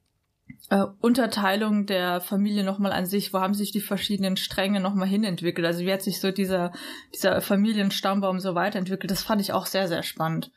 äh, 0.71 0.85
Unterteilung 1.01 1.87
der 1.87 2.21
Familie 2.21 2.65
nochmal 2.65 2.93
an 2.93 3.07
sich, 3.07 3.33
wo 3.33 3.41
haben 3.41 3.55
sich 3.55 3.73
die 3.73 3.81
verschiedenen 3.81 4.37
Stränge 4.37 4.81
nochmal 4.81 5.09
hinentwickelt? 5.09 5.67
Also 5.67 5.81
wie 5.81 5.93
hat 5.93 6.03
sich 6.03 6.21
so 6.21 6.31
dieser, 6.31 6.73
dieser 7.15 7.41
Familienstammbaum 7.43 8.41
so 8.41 8.55
weiterentwickelt? 8.55 9.11
Das 9.11 9.23
fand 9.23 9.41
ich 9.41 9.53
auch 9.53 9.67
sehr, 9.67 9.89
sehr 9.89 10.03
spannend. 10.03 10.51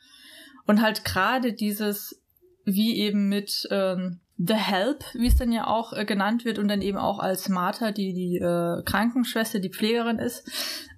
Und 0.66 0.80
halt 0.80 1.04
gerade 1.04 1.52
dieses, 1.52 2.22
wie 2.64 2.96
eben 2.96 3.28
mit 3.28 3.68
ähm, 3.70 4.20
The 4.36 4.54
Help, 4.54 5.04
wie 5.14 5.28
es 5.28 5.36
dann 5.36 5.52
ja 5.52 5.66
auch 5.66 5.92
äh, 5.92 6.04
genannt 6.04 6.44
wird, 6.44 6.58
und 6.58 6.68
dann 6.68 6.82
eben 6.82 6.98
auch 6.98 7.20
als 7.20 7.48
Martha, 7.48 7.92
die 7.92 8.12
die 8.12 8.36
äh, 8.36 8.82
Krankenschwester, 8.84 9.60
die 9.60 9.70
Pflegerin 9.70 10.18
ist, 10.18 10.50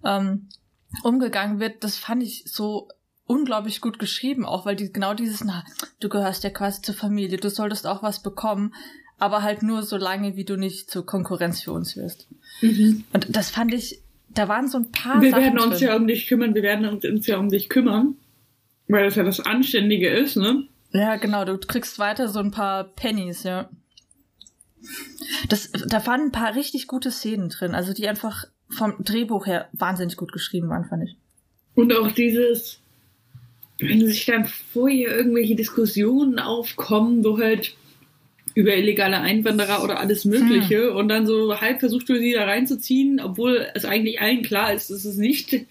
ähm, 0.05 0.49
umgegangen 1.03 1.61
wird, 1.61 1.85
das 1.85 1.97
fand 1.97 2.23
ich 2.23 2.45
so 2.47 2.89
unglaublich 3.27 3.81
gut 3.81 3.99
geschrieben, 3.99 4.47
auch 4.47 4.65
weil 4.65 4.77
die 4.77 4.93
genau 4.93 5.13
dieses, 5.13 5.45
na, 5.45 5.65
du 6.01 6.09
gehörst 6.09 6.45
ja 6.45 6.51
quasi 6.51 6.81
zur 6.81 6.95
Familie, 6.95 7.39
du 7.39 7.51
solltest 7.51 7.87
auch 7.87 8.03
was 8.03 8.23
bekommen, 8.23 8.73
aber 9.19 9.43
halt 9.43 9.63
nur 9.63 9.83
so 9.83 9.97
lange, 9.97 10.37
wie 10.37 10.45
du 10.45 10.57
nicht 10.57 10.91
zur 10.91 11.05
Konkurrenz 11.05 11.61
für 11.61 11.73
uns 11.73 11.97
wirst. 11.97 12.29
Mhm. 12.61 13.05
Und 13.13 13.35
das 13.35 13.51
fand 13.51 13.75
ich, 13.75 14.01
da 14.29 14.49
waren 14.49 14.69
so 14.69 14.79
ein 14.79 14.93
paar. 14.93 15.21
Wir 15.21 15.31
Sachen 15.31 15.43
werden 15.43 15.59
uns 15.59 15.79
drin. 15.79 15.89
ja 15.89 15.97
um 15.97 16.07
dich 16.07 16.27
kümmern, 16.27 16.55
wir 16.55 16.63
werden 16.63 16.87
uns 16.87 17.27
ja 17.27 17.39
um 17.39 17.49
dich 17.49 17.69
kümmern, 17.69 18.17
weil 18.89 19.05
das 19.05 19.17
ja 19.17 19.25
das 19.25 19.41
Anständige 19.41 20.09
ist, 20.09 20.37
ne? 20.37 20.69
Ja, 20.93 21.17
genau, 21.17 21.45
du 21.45 21.59
kriegst 21.59 21.99
weiter 21.99 22.29
so 22.29 22.41
ein 22.41 22.51
paar 22.51 22.85
Pennies, 22.85 23.43
ja. 23.43 23.69
Das, 25.49 25.71
da 25.73 26.07
waren 26.07 26.23
ein 26.23 26.33
paar 26.33 26.55
richtig 26.55 26.87
gute 26.87 27.11
Szenen 27.11 27.49
drin, 27.49 27.75
also 27.75 27.93
die 27.93 28.09
einfach 28.09 28.45
vom 28.69 28.95
Drehbuch 29.03 29.47
her 29.47 29.69
wahnsinnig 29.73 30.17
gut 30.17 30.33
geschrieben 30.33 30.69
waren, 30.69 30.85
fand 30.85 31.05
ich. 31.05 31.17
Und 31.75 31.93
auch 31.95 32.11
dieses, 32.13 32.81
wenn 33.79 34.07
sich 34.07 34.25
dann 34.27 34.47
vorher 34.47 35.17
irgendwelche 35.17 35.57
Diskussionen 35.57 36.39
aufkommen, 36.39 37.25
wo 37.25 37.39
halt 37.39 37.75
über 38.55 38.75
illegale 38.75 39.21
Einwanderer 39.21 39.85
oder 39.85 40.01
alles 40.01 40.25
Mögliche 40.25 40.89
hm. 40.89 40.97
und 40.97 41.09
dann 41.09 41.27
so 41.27 41.61
halb 41.61 41.81
versucht 41.81 42.09
du 42.09 42.19
sie 42.19 42.33
da 42.33 42.45
reinzuziehen, 42.45 43.21
obwohl 43.21 43.67
es 43.75 43.85
eigentlich 43.85 44.21
allen 44.21 44.43
klar 44.43 44.73
ist, 44.73 44.91
dass 44.91 45.05
es 45.05 45.17
nicht 45.17 45.67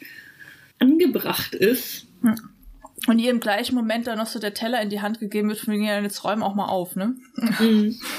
angebracht 0.78 1.56
ist. 1.56 2.06
Hm. 2.22 2.36
Und 3.08 3.20
ihr 3.20 3.32
im 3.32 3.40
gleichen 3.40 3.76
Moment 3.76 4.08
dann 4.08 4.18
noch 4.18 4.28
so 4.28 4.40
der 4.40 4.54
Teller 4.54 4.82
in 4.82 4.90
die 4.90 5.02
Hand 5.02 5.20
gegeben 5.20 5.50
wird, 5.50 5.60
von 5.60 5.74
wegen, 5.74 5.86
ja, 5.86 6.00
jetzt 6.00 6.24
räum 6.24 6.42
auch 6.42 6.56
mal 6.56 6.68
auf, 6.68 6.96
ne? 6.96 7.16
Mhm. 7.60 8.00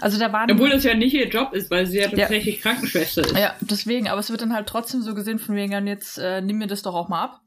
Also 0.00 0.16
da 0.16 0.32
waren. 0.32 0.50
Obwohl 0.50 0.70
das 0.70 0.84
ja 0.84 0.94
nicht 0.94 1.14
ihr 1.14 1.28
Job 1.28 1.52
ist, 1.52 1.70
weil 1.70 1.86
sie 1.86 1.98
ja 1.98 2.08
tatsächlich 2.08 2.56
ja. 2.56 2.62
Krankenschwester 2.62 3.22
ist. 3.22 3.36
Ja, 3.36 3.54
deswegen, 3.60 4.08
aber 4.08 4.20
es 4.20 4.30
wird 4.30 4.40
dann 4.40 4.54
halt 4.54 4.68
trotzdem 4.68 5.02
so 5.02 5.14
gesehen, 5.14 5.38
von 5.38 5.56
wegen, 5.56 5.86
jetzt 5.86 6.18
äh, 6.18 6.40
nimm 6.40 6.58
mir 6.58 6.68
das 6.68 6.82
doch 6.82 6.94
auch 6.94 7.08
mal 7.08 7.24
ab. 7.24 7.40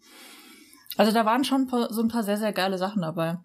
Also 0.98 1.12
da 1.12 1.25
waren 1.25 1.43
schon 1.43 1.70
so 1.89 2.01
ein 2.01 2.10
paar 2.10 2.24
sehr, 2.24 2.38
sehr 2.38 2.51
geile 2.51 2.77
Sachen 2.77 3.01
dabei. 3.01 3.38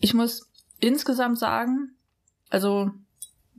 Ich 0.00 0.12
muss 0.12 0.50
insgesamt 0.78 1.38
sagen, 1.38 1.96
also 2.50 2.90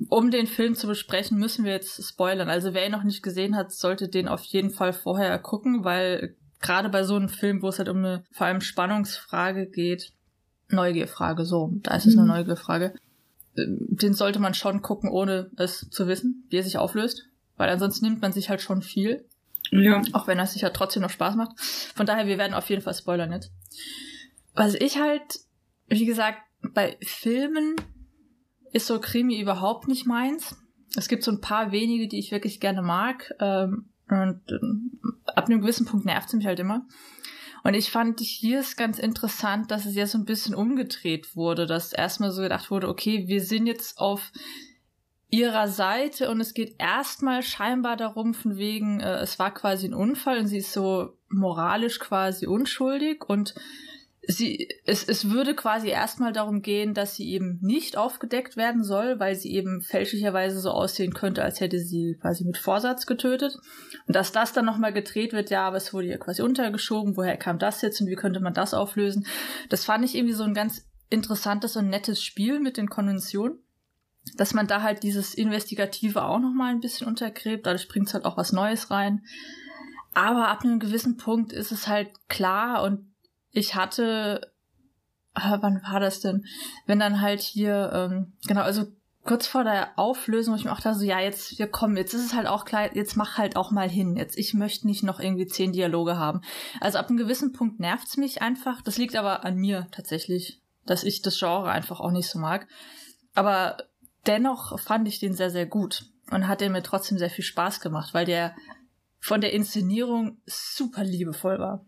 um 0.08 0.32
den 0.32 0.48
Film 0.48 0.76
zu 0.76 0.88
besprechen, 0.88 1.38
müssen 1.38 1.66
wir 1.66 1.74
jetzt 1.74 2.02
spoilern. 2.08 2.50
Also 2.50 2.74
wer 2.74 2.86
ihn 2.86 2.92
noch 2.92 3.04
nicht 3.04 3.24
gesehen 3.24 3.56
hat, 3.56 3.72
sollte 3.72 4.08
den 4.08 4.28
auf 4.28 4.44
jeden 4.44 4.70
Fall 4.70 4.94
vorher 4.94 5.38
gucken, 5.40 5.84
weil 5.84 6.36
gerade 6.60 6.90
bei 6.90 7.04
so 7.04 7.16
einem 7.16 7.30
Film, 7.30 7.62
wo 7.62 7.70
es 7.70 7.80
halt 7.80 7.90
um 7.90 7.98
eine 7.98 8.24
vor 8.32 8.48
allem 8.48 8.62
Spannungsfrage 8.62 9.68
geht, 9.68 10.12
Neugierfrage, 10.70 11.46
so, 11.46 11.72
da 11.82 11.96
ist 11.96 12.06
es 12.06 12.14
eine 12.14 12.24
mhm. 12.24 12.30
Neugierfrage, 12.30 12.94
den 13.56 14.14
sollte 14.14 14.40
man 14.40 14.54
schon 14.54 14.82
gucken, 14.82 15.10
ohne 15.10 15.50
es 15.58 15.90
zu 15.90 16.08
wissen, 16.08 16.46
wie 16.50 16.58
er 16.58 16.64
sich 16.64 16.78
auflöst. 16.78 17.26
Weil 17.58 17.70
ansonsten 17.70 18.06
nimmt 18.06 18.22
man 18.22 18.32
sich 18.32 18.50
halt 18.50 18.62
schon 18.62 18.82
viel. 18.82 19.26
Ja. 19.72 20.02
Auch 20.14 20.28
wenn 20.28 20.40
er 20.40 20.48
sich 20.48 20.62
ja 20.62 20.70
trotzdem 20.70 21.02
noch 21.02 21.10
Spaß 21.10 21.36
macht. 21.36 21.60
Von 21.60 22.06
daher, 22.06 22.26
wir 22.26 22.38
werden 22.38 22.54
auf 22.54 22.70
jeden 22.70 22.82
Fall 22.82 22.94
spoilern 22.94 23.34
jetzt. 23.34 23.52
Was 24.56 24.76
ich 24.76 25.00
halt, 25.00 25.40
wie 25.88 26.06
gesagt, 26.06 26.40
bei 26.74 26.98
Filmen 27.02 27.76
ist 28.72 28.88
so 28.88 29.00
Krimi 29.00 29.40
überhaupt 29.40 29.88
nicht 29.88 30.08
meins. 30.08 30.56
Es 30.96 31.08
gibt 31.08 31.24
so 31.24 31.32
ein 31.32 31.42
paar 31.42 31.72
wenige, 31.72 32.08
die 32.08 32.20
ich 32.20 32.32
wirklich 32.32 32.60
gerne 32.60 32.82
mag. 32.82 33.32
Ähm, 33.40 33.90
und 34.10 34.42
ähm, 34.50 35.00
ab 35.26 35.46
einem 35.46 35.62
gewissen 35.62 35.86
Punkt 35.86 36.06
nervt 36.06 36.28
es 36.28 36.34
mich 36.34 36.46
halt 36.46 36.60
immer. 36.60 36.86
Und 37.64 37.74
ich 37.74 37.92
fand 37.92 38.20
hier 38.20 38.62
ist 38.62 38.78
ganz 38.78 39.00
interessant, 39.00 39.70
dass 39.72 39.86
es 39.86 39.96
ja 39.96 40.08
so 40.08 40.18
ein 40.18 40.26
bisschen 40.26 40.56
umgedreht 40.56 41.36
wurde, 41.36 41.66
dass 41.66 41.94
erstmal 41.94 42.32
so 42.32 42.42
gedacht 42.42 42.72
wurde, 42.72 42.88
okay, 42.88 43.28
wir 43.28 43.42
sind 43.42 43.68
jetzt 43.68 44.00
auf 44.00 44.32
ihrer 45.30 45.68
Seite 45.68 46.32
und 46.32 46.42
es 46.42 46.54
geht 46.54 46.76
erstmal 46.80 47.44
scheinbar 47.44 47.98
darum, 47.98 48.34
von 48.34 48.58
wegen, 48.58 49.00
äh, 49.00 49.18
es 49.18 49.38
war 49.38 49.54
quasi 49.54 49.88
ein 49.88 49.94
Unfall 49.94 50.40
und 50.40 50.48
sie 50.48 50.58
ist 50.58 50.74
so 50.74 51.18
moralisch 51.30 52.00
quasi 52.00 52.48
unschuldig 52.48 53.30
und 53.30 53.54
sie, 54.32 54.70
es, 54.86 55.04
es 55.04 55.32
würde 55.32 55.56
quasi 55.56 55.88
erstmal 55.88 56.32
darum 56.32 56.62
gehen, 56.62 56.94
dass 56.94 57.16
sie 57.16 57.32
eben 57.32 57.58
nicht 57.62 57.98
aufgedeckt 57.98 58.58
werden 58.58 58.84
soll, 58.84 59.20
weil 59.20 59.36
sie 59.36 59.52
eben 59.52 59.82
fälschlicherweise 59.82 60.60
so 60.60 60.70
aussehen 60.70 61.16
könnte, 61.16 61.44
als 61.44 61.60
hätte 61.60 61.80
sie 61.80 62.16
quasi 62.22 62.44
mit 62.46 62.60
Vorsatz 62.60 63.08
getötet. 63.08 63.58
Und 64.06 64.16
dass 64.16 64.32
das 64.32 64.54
dann 64.54 64.66
nochmal 64.66 64.94
gedreht 64.94 65.34
wird, 65.34 65.50
ja, 65.50 65.66
aber 65.66 65.78
es 65.78 65.94
wurde 65.94 66.08
ihr 66.08 66.20
quasi 66.20 66.44
untergeschoben, 66.44 67.18
woher 67.18 67.38
kam 67.38 67.58
das 67.58 67.82
jetzt 67.82 68.02
und 68.02 68.08
wie 68.08 68.16
könnte 68.16 68.40
man 68.40 68.54
das 68.54 68.76
auflösen? 68.76 69.26
Das 69.70 69.84
fand 69.84 70.06
ich 70.06 70.14
irgendwie 70.14 70.36
so 70.36 70.44
ein 70.44 70.54
ganz 70.54 70.86
interessantes 71.10 71.76
und 71.76 71.90
nettes 71.90 72.24
Spiel 72.24 72.60
mit 72.60 72.78
den 72.78 72.90
Konventionen. 72.90 73.58
Dass 74.38 74.54
man 74.54 74.68
da 74.68 74.84
halt 74.84 75.02
dieses 75.02 75.34
Investigative 75.34 76.24
auch 76.24 76.38
nochmal 76.38 76.72
ein 76.72 76.82
bisschen 76.82 77.08
untergräbt, 77.08 77.66
dadurch 77.66 77.88
bringt 77.88 78.10
es 78.10 78.14
halt 78.14 78.26
auch 78.26 78.38
was 78.38 78.52
Neues 78.52 78.92
rein. 78.92 79.24
Aber 80.14 80.50
ab 80.50 80.64
einem 80.64 80.80
gewissen 80.80 81.18
Punkt 81.18 81.52
ist 81.52 81.72
es 81.72 81.88
halt 81.88 82.10
klar 82.28 82.84
und 82.84 83.09
ich 83.52 83.76
hatte, 83.76 84.52
äh, 85.36 85.58
wann 85.60 85.82
war 85.84 86.00
das 86.00 86.20
denn? 86.20 86.46
Wenn 86.86 87.00
dann 87.00 87.22
halt 87.22 87.42
hier, 87.42 87.92
ähm, 87.94 88.34
genau, 88.48 88.62
also 88.62 88.88
kurz 89.24 89.48
vor 89.48 89.64
der 89.64 89.98
Auflösung, 89.98 90.54
wo 90.54 90.58
ich 90.58 90.66
mir 90.66 90.72
auch 90.72 90.80
da 90.80 90.94
so, 90.94 91.06
ja, 91.06 91.20
jetzt, 91.20 91.60
wir 91.60 91.68
kommen, 91.68 91.98
jetzt 91.98 92.14
ist 92.14 92.26
es 92.26 92.34
halt 92.34 92.48
auch 92.48 92.66
klar, 92.66 92.96
jetzt 92.96 93.16
mach 93.16 93.38
halt 93.38 93.56
auch 93.56 93.72
mal 93.72 93.90
hin. 93.90 94.16
Jetzt, 94.16 94.38
ich 94.38 94.54
möchte 94.54 94.88
nicht 94.88 95.04
noch 95.04 95.20
irgendwie 95.20 95.48
zehn 95.48 95.72
Dialoge 95.72 96.18
haben. 96.18 96.42
Also 96.80 96.98
ab 96.98 97.10
einem 97.10 97.18
gewissen 97.18 97.52
Punkt 97.54 97.80
nervt's 97.80 98.18
mich 98.18 98.42
einfach. 98.42 98.82
Das 98.82 98.98
liegt 98.98 99.16
aber 99.16 99.46
an 99.46 99.56
mir 99.56 99.88
tatsächlich, 99.92 100.62
dass 100.86 101.04
ich 101.04 101.22
das 101.22 101.38
Genre 101.38 101.70
einfach 101.70 102.00
auch 102.00 102.12
nicht 102.12 102.30
so 102.30 102.40
mag. 102.40 102.68
Aber 103.36 103.78
dennoch 104.26 104.80
fand 104.80 105.08
ich 105.08 105.20
den 105.20 105.34
sehr, 105.34 105.50
sehr 105.50 105.66
gut 105.66 106.06
und 106.32 106.48
hat 106.48 106.62
er 106.62 106.70
mir 106.70 106.84
trotzdem 106.84 107.18
sehr 107.18 107.30
viel 107.30 107.46
Spaß 107.46 107.82
gemacht, 107.82 108.14
weil 108.14 108.26
der 108.26 108.56
von 109.20 109.42
der 109.42 109.54
Inszenierung 109.54 110.42
super 110.46 111.04
liebevoll 111.04 111.60
war. 111.60 111.86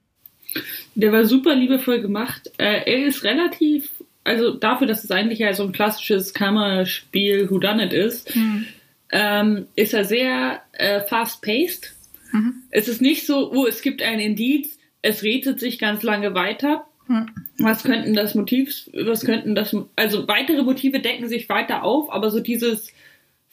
Der 0.96 1.12
war 1.12 1.26
super 1.26 1.56
liebevoll 1.56 2.02
gemacht. 2.02 2.52
Äh, 2.58 2.82
er 2.86 3.06
ist 3.06 3.24
relativ, 3.24 3.90
also 4.24 4.52
dafür, 4.52 4.88
dass 4.88 5.04
es 5.04 5.12
eigentlich 5.12 5.40
ja 5.40 5.54
so 5.54 5.64
ein 5.64 5.72
klassisches 5.72 6.34
Kammerspiel 6.34 7.50
Whodunit 7.50 7.94
ist, 7.94 8.36
mhm. 8.36 8.66
ähm, 9.12 9.68
ist 9.76 9.94
er 9.94 10.06
sehr 10.06 10.62
äh, 10.74 11.02
fast-paced. 11.02 11.94
Mhm. 12.32 12.64
Es 12.70 12.88
ist 12.88 13.02
nicht 13.02 13.26
so, 13.26 13.52
oh, 13.52 13.66
es 13.66 13.82
gibt 13.82 14.02
ein 14.02 14.20
Indiz, 14.20 14.78
es 15.02 15.24
redet 15.24 15.60
sich 15.60 15.80
ganz 15.80 16.04
lange 16.04 16.34
weiter. 16.34 16.86
Mhm. 17.08 17.30
Was 17.58 17.84
könnten 17.84 18.14
das 18.14 18.36
Motiv, 18.36 18.90
was 18.94 19.26
könnten 19.26 19.56
das, 19.56 19.76
also 19.96 20.28
weitere 20.28 20.64
Motive 20.64 21.00
decken 21.00 21.28
sich 21.28 21.50
weiter 21.50 21.84
auf, 21.84 22.12
aber 22.12 22.32
so 22.32 22.40
dieses, 22.40 22.94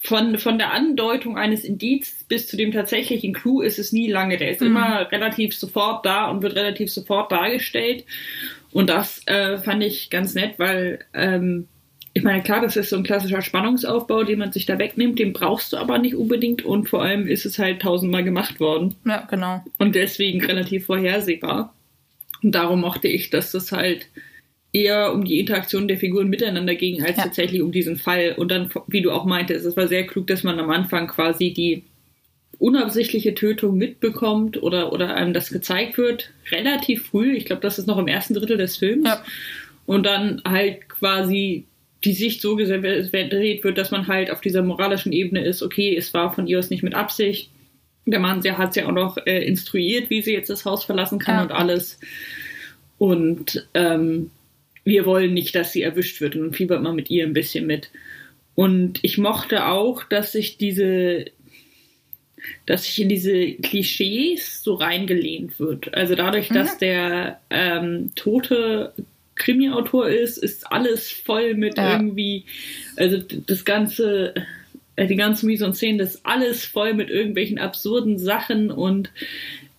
von, 0.00 0.38
von 0.38 0.58
der 0.58 0.72
Andeutung 0.72 1.36
eines 1.36 1.64
Indiz 1.64 2.24
bis 2.28 2.46
zu 2.46 2.56
dem 2.56 2.70
tatsächlichen 2.72 3.32
Clou 3.32 3.60
ist 3.60 3.78
es 3.78 3.92
nie 3.92 4.10
lange. 4.10 4.36
Der 4.36 4.50
ist 4.50 4.60
mhm. 4.60 4.68
immer 4.68 5.10
relativ 5.10 5.56
sofort 5.56 6.06
da 6.06 6.30
und 6.30 6.42
wird 6.42 6.54
relativ 6.54 6.92
sofort 6.92 7.32
dargestellt. 7.32 8.04
Und 8.70 8.88
das 8.90 9.26
äh, 9.26 9.58
fand 9.58 9.82
ich 9.82 10.08
ganz 10.08 10.34
nett, 10.34 10.54
weil 10.58 11.00
ähm, 11.14 11.66
ich 12.14 12.22
meine, 12.22 12.42
klar, 12.42 12.60
das 12.60 12.76
ist 12.76 12.90
so 12.90 12.96
ein 12.96 13.02
klassischer 13.02 13.42
Spannungsaufbau, 13.42 14.24
den 14.24 14.38
man 14.38 14.52
sich 14.52 14.66
da 14.66 14.78
wegnimmt, 14.78 15.18
den 15.18 15.32
brauchst 15.32 15.72
du 15.72 15.76
aber 15.76 15.98
nicht 15.98 16.14
unbedingt 16.14 16.64
und 16.64 16.88
vor 16.88 17.02
allem 17.02 17.26
ist 17.26 17.46
es 17.46 17.58
halt 17.58 17.82
tausendmal 17.82 18.24
gemacht 18.24 18.60
worden. 18.60 18.94
Ja, 19.04 19.26
genau. 19.30 19.62
Und 19.78 19.94
deswegen 19.94 20.44
relativ 20.44 20.86
vorhersehbar. 20.86 21.74
Und 22.42 22.54
darum 22.54 22.80
mochte 22.80 23.08
ich, 23.08 23.30
dass 23.30 23.52
das 23.52 23.72
halt 23.72 24.08
eher 24.72 25.12
um 25.12 25.25
die 25.25 25.40
Interaktion 25.40 25.88
der 25.88 25.98
Figuren 25.98 26.28
miteinander 26.28 26.75
ging, 26.75 27.02
als 27.02 27.16
ja. 27.16 27.25
tatsächlich 27.25 27.62
um 27.62 27.72
diesen 27.72 27.96
Fall. 27.96 28.34
Und 28.37 28.50
dann, 28.50 28.70
wie 28.87 29.02
du 29.02 29.10
auch 29.10 29.25
meintest, 29.25 29.64
es 29.64 29.76
war 29.76 29.88
sehr 29.88 30.06
klug, 30.06 30.26
dass 30.26 30.42
man 30.42 30.58
am 30.58 30.70
Anfang 30.70 31.06
quasi 31.06 31.52
die 31.52 31.84
unabsichtliche 32.58 33.34
Tötung 33.34 33.78
mitbekommt 33.78 34.62
oder, 34.62 34.92
oder 34.92 35.14
einem 35.14 35.32
das 35.32 35.50
gezeigt 35.50 35.96
wird, 35.96 36.30
relativ 36.50 37.06
früh. 37.06 37.37
Ich 37.37 37.44
glaube, 37.44 37.62
das 37.62 37.78
ist 37.78 37.87
noch 37.87 37.98
im 37.98 38.08
ersten 38.08 38.34
Drittel 38.34 38.56
des 38.56 38.76
Films. 38.76 39.06
Ja. 39.06 39.22
Und 39.87 40.04
dann 40.04 40.42
halt 40.44 40.88
quasi 40.88 41.64
die 42.04 42.12
Sicht 42.12 42.40
so 42.40 42.56
gedreht 42.56 43.64
wird, 43.64 43.78
dass 43.78 43.90
man 43.90 44.06
halt 44.06 44.30
auf 44.30 44.40
dieser 44.40 44.62
moralischen 44.62 45.12
Ebene 45.12 45.44
ist, 45.44 45.62
okay, 45.62 45.96
es 45.96 46.12
war 46.14 46.32
von 46.32 46.46
ihr 46.46 46.58
aus 46.58 46.70
nicht 46.70 46.82
mit 46.82 46.94
Absicht. 46.94 47.50
Der 48.06 48.20
Mann 48.20 48.42
hat 48.56 48.75
sie 48.75 48.82
auch 48.82 48.92
noch 48.92 49.18
äh, 49.26 49.44
instruiert, 49.44 50.10
wie 50.10 50.22
sie 50.22 50.32
jetzt 50.32 50.50
das 50.50 50.64
Haus 50.64 50.84
verlassen 50.84 51.18
kann 51.18 51.37
ja. 51.37 51.42
und 51.42 51.52
alles. 51.52 51.98
Und 52.98 53.68
ähm, 53.75 54.30
wir 54.88 55.04
wollen 55.04 55.35
nicht, 55.35 55.54
dass 55.54 55.73
sie 55.73 55.83
erwischt 55.83 56.21
wird 56.21 56.35
und 56.35 56.57
fiebert 56.57 56.83
man 56.83 56.97
mit 56.97 57.11
ihr 57.11 57.25
ein 57.25 57.35
bisschen 57.35 57.66
mit. 57.66 57.90
Und 58.54 58.99
ich 59.02 59.18
mochte 59.18 59.66
auch, 59.66 60.02
dass 60.02 60.33
sich 60.33 60.57
diese, 60.57 61.26
dass 62.64 62.85
sich 62.85 63.00
in 63.02 63.11
diese 63.11 63.52
Klischees 63.52 64.62
so 64.62 64.75
reingelehnt 64.75 65.61
wird. 65.61 65.95
Also 65.95 66.14
dadurch, 66.14 66.49
mhm. 66.50 66.54
dass 66.54 66.78
der 66.78 67.38
ähm, 67.50 68.12
tote 68.16 68.95
Krimi-Autor 69.35 70.09
ist, 70.09 70.38
ist 70.38 70.73
alles 70.73 71.12
voll 71.12 71.54
mit 71.54 71.76
ja. 71.76 71.92
irgendwie, 71.92 72.47
also 72.97 73.18
das 73.18 73.66
ganze, 73.66 74.35
äh, 74.97 75.07
die 75.07 75.16
ganze 75.16 75.45
Mise 75.45 75.66
en 75.66 75.75
Szene 75.75 76.02
ist 76.02 76.25
alles 76.25 76.64
voll 76.64 76.95
mit 76.95 77.11
irgendwelchen 77.11 77.59
absurden 77.59 78.18
Sachen 78.18 78.71
und 78.71 79.11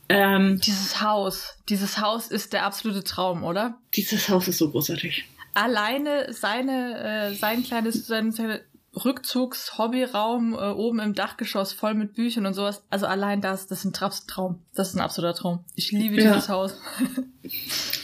ähm, 0.10 0.60
dieses 0.66 1.01
Haus, 1.01 1.56
dieses 1.70 2.00
Haus 2.01 2.28
ist 2.28 2.54
der 2.54 2.66
absolute 2.66 3.04
Traum, 3.04 3.44
oder? 3.44 3.78
Dieses 3.96 4.28
Haus 4.30 4.48
ist 4.48 4.58
so 4.58 4.70
großartig. 4.72 5.25
Alleine 5.54 6.32
seine, 6.34 7.30
äh, 7.32 7.36
sein 7.36 7.63
kleines, 7.63 8.08
seine, 8.08 8.32
seine 8.32 8.62
Rückzugs-Hobbyraum 9.06 10.54
äh, 10.54 10.58
oben 10.72 11.00
im 11.00 11.13
Dachgeschoss 11.13 11.74
voll 11.74 11.94
mit 11.94 12.13
Büchern 12.16 12.46
und 12.46 12.54
sowas. 12.54 12.84
Also 12.89 13.06
allein 13.06 13.42
das, 13.42 13.68
das 13.68 13.80
ist 13.80 13.86
ein 13.86 13.94
Tra 13.94 14.10
Traum. 14.28 14.60
Das 14.74 14.89
ist 14.89 14.96
ein 14.96 15.01
absoluter 15.01 15.36
Traum. 15.36 15.63
Ich 15.75 15.92
liebe 15.92 16.22
Ja. 16.22 16.34
dieses 16.34 16.50
Haus. 16.50 16.75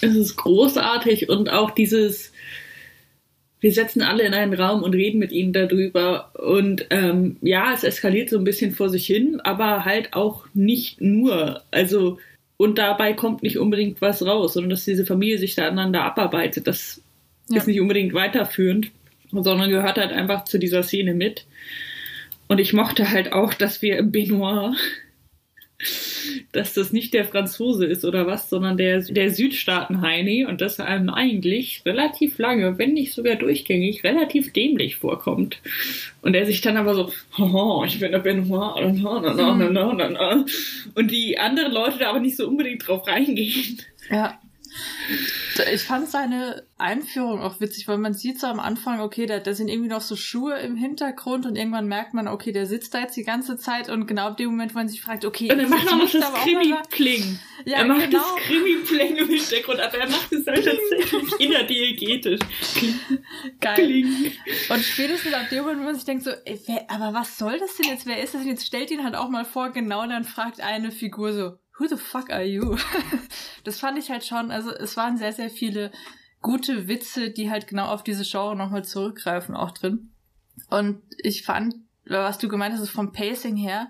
Es 0.02 0.16
ist 0.16 0.36
großartig 0.36 1.30
und 1.30 1.50
auch 1.50 1.72
dieses, 1.72 2.32
wir 3.66 3.72
setzen 3.74 4.04
alle 4.04 4.22
in 4.22 4.36
einen 4.36 4.54
Raum 4.54 4.84
und 4.84 4.94
reden 4.94 5.18
mit 5.18 5.32
ihnen 5.32 5.52
darüber. 5.52 6.30
Und 6.36 6.86
ähm, 6.92 7.38
ja, 7.42 7.74
es 7.74 7.84
eskaliert 7.84 8.30
so 8.30 8.38
ein 8.38 8.44
bisschen 8.44 8.72
vor 8.74 8.90
sich 8.90 9.08
hin, 9.08 9.42
aber 9.44 9.86
halt 9.86 10.14
auch 10.14 10.46
nicht 10.54 11.02
nur. 11.02 11.64
Also, 11.72 12.20
und 12.58 12.78
dabei 12.78 13.14
kommt 13.14 13.42
nicht 13.42 13.58
unbedingt 13.58 14.02
was 14.02 14.24
raus, 14.24 14.54
sondern 14.54 14.70
dass 14.70 14.86
diese 14.86 15.04
Familie 15.04 15.40
sich 15.40 15.56
da 15.56 15.64
aneinander 15.66 16.04
abarbeitet. 16.04 16.68
Das 16.68 17.02
Ja. 17.50 17.58
ist 17.58 17.66
nicht 17.66 17.82
unbedingt 17.82 18.14
weiterführend, 18.14 18.92
sondern 19.32 19.72
gehört 19.72 19.98
halt 19.98 20.12
einfach 20.12 20.44
zu 20.46 20.60
dieser 20.60 20.84
Szene 20.84 21.16
mit. 21.16 21.48
Und 22.48 22.60
ich 22.60 22.72
mochte 22.72 23.10
halt 23.10 23.34
auch, 23.34 23.56
dass 23.56 23.82
wir 23.82 23.98
im 23.98 24.12
Benoit, 24.12 24.76
dass 26.52 26.74
das 26.74 26.94
nicht 26.94 27.14
der 27.14 27.26
Franzose 27.26 27.86
ist 27.86 28.06
oder 28.06 28.26
was, 28.28 28.50
sondern 28.50 28.78
der, 28.78 29.02
der 29.02 29.32
Südstaaten-Heini 29.32 30.46
und 30.46 30.62
das 30.62 30.80
einem 30.80 31.10
eigentlich 31.10 31.82
relativ 31.86 32.38
lange, 32.38 32.78
wenn 32.78 32.94
nicht 32.94 33.14
sogar 33.14 33.36
durchgängig, 33.36 34.04
relativ 34.04 34.54
dämlich 34.54 34.96
vorkommt. 34.96 35.60
Und 36.22 36.36
er 36.36 36.46
sich 36.46 36.62
dann 36.62 36.78
aber 36.78 36.96
so, 36.96 37.12
oh, 37.38 37.84
ich 37.86 38.00
bin 38.00 38.12
der 38.12 38.20
Benoit, 38.20 38.94
na. 39.04 40.46
und 40.96 41.12
die 41.12 41.38
anderen 41.38 41.72
Leute 41.72 42.00
da 42.00 42.10
aber 42.10 42.20
nicht 42.20 42.38
so 42.38 42.48
unbedingt 42.48 42.88
drauf 42.88 43.08
reingehen. 43.08 43.82
Ja. 44.10 44.40
Ich 45.74 45.84
fand 45.84 46.10
seine 46.10 46.68
Einführung 46.78 47.42
auch 47.42 47.62
witzig, 47.62 47.88
weil 47.88 47.98
man 47.98 48.14
sieht 48.14 48.40
so 48.40 48.48
am 48.48 48.60
Anfang, 48.60 49.00
okay, 49.00 49.26
da, 49.26 49.40
da 49.40 49.54
sind 49.54 49.70
irgendwie 49.70 49.90
noch 49.90 50.02
so 50.02 50.16
Schuhe 50.18 50.58
im 50.60 50.76
Hintergrund 50.76 51.46
und 51.46 51.56
irgendwann 51.56 51.88
merkt 51.88 52.14
man, 52.14 52.28
okay, 52.28 52.52
der 52.52 52.66
sitzt 52.66 52.94
da 52.94 53.02
jetzt 53.02 53.16
die 53.16 53.24
ganze 53.24 53.58
Zeit 53.58 53.88
und 53.90 54.06
genau 54.06 54.28
ab 54.28 54.38
dem 54.38 54.50
Moment, 54.50 54.74
wo 54.74 54.80
man 54.80 54.90
sich 54.90 55.02
fragt, 55.02 55.24
okay, 55.24 55.50
Und 55.52 55.60
er 55.60 55.70
macht 55.70 55.86
noch 55.86 56.12
das 56.12 56.34
Krimi-Pling. 56.34 57.40
Ja, 57.64 57.78
er 57.78 57.86
macht 57.86 58.10
genau. 58.10 58.24
das 58.36 58.44
Krimi-Pling 58.46 59.16
im 59.16 59.30
Hintergrund, 59.30 59.80
aber 59.80 59.98
er 59.98 60.10
macht 60.10 60.32
es 60.34 60.46
halt 60.46 60.66
tatsächlich 60.66 61.40
innerdiegetisch. 61.40 62.40
Geil. 63.62 63.76
kling. 63.76 64.32
Und 64.70 64.84
spätestens 64.84 65.34
ab 65.34 65.50
dem 65.50 65.64
Moment, 65.64 65.80
wo 65.80 65.84
man 65.86 65.96
sich 65.96 66.06
denkt 66.06 66.24
so, 66.26 66.32
ey, 66.32 66.60
wer, 66.66 66.90
aber 66.90 67.18
was 67.18 67.38
soll 67.38 67.58
das 67.60 67.76
denn 67.78 67.90
jetzt? 67.90 68.06
Wer 68.06 68.22
ist 68.22 68.34
das 68.34 68.42
denn 68.42 68.52
jetzt? 68.52 68.66
Stellt 68.66 68.92
ihn 68.92 69.04
halt 69.04 69.16
auch 69.16 69.30
mal 69.30 69.46
vor, 69.46 69.70
genau 69.72 70.06
dann 70.06 70.26
fragt 70.26 70.60
eine 70.60 70.92
Figur 70.92 71.32
so, 71.34 71.58
who 71.78 71.88
the 71.88 71.98
fuck 71.98 72.30
are 72.30 72.44
you? 72.44 72.78
das 73.64 73.80
fand 73.80 73.98
ich 73.98 74.10
halt 74.10 74.26
schon, 74.26 74.52
also 74.52 74.72
es 74.72 74.98
waren 74.98 75.18
sehr, 75.18 75.34
sehr 75.34 75.50
viele 75.50 75.92
gute 76.42 76.88
Witze, 76.88 77.32
die 77.32 77.50
halt 77.50 77.68
genau 77.68 77.88
auf 77.88 78.04
diese 78.04 78.24
Genre 78.24 78.56
nochmal 78.56 78.86
zurückgreifen, 78.86 79.56
auch 79.56 79.72
drin. 79.72 80.12
Und 80.70 81.02
ich 81.18 81.44
fand, 81.44 81.76
was 82.06 82.38
du 82.38 82.48
gemeint 82.48 82.78
hast, 82.78 82.90
vom 82.90 83.12
Pacing 83.12 83.56
her, 83.56 83.88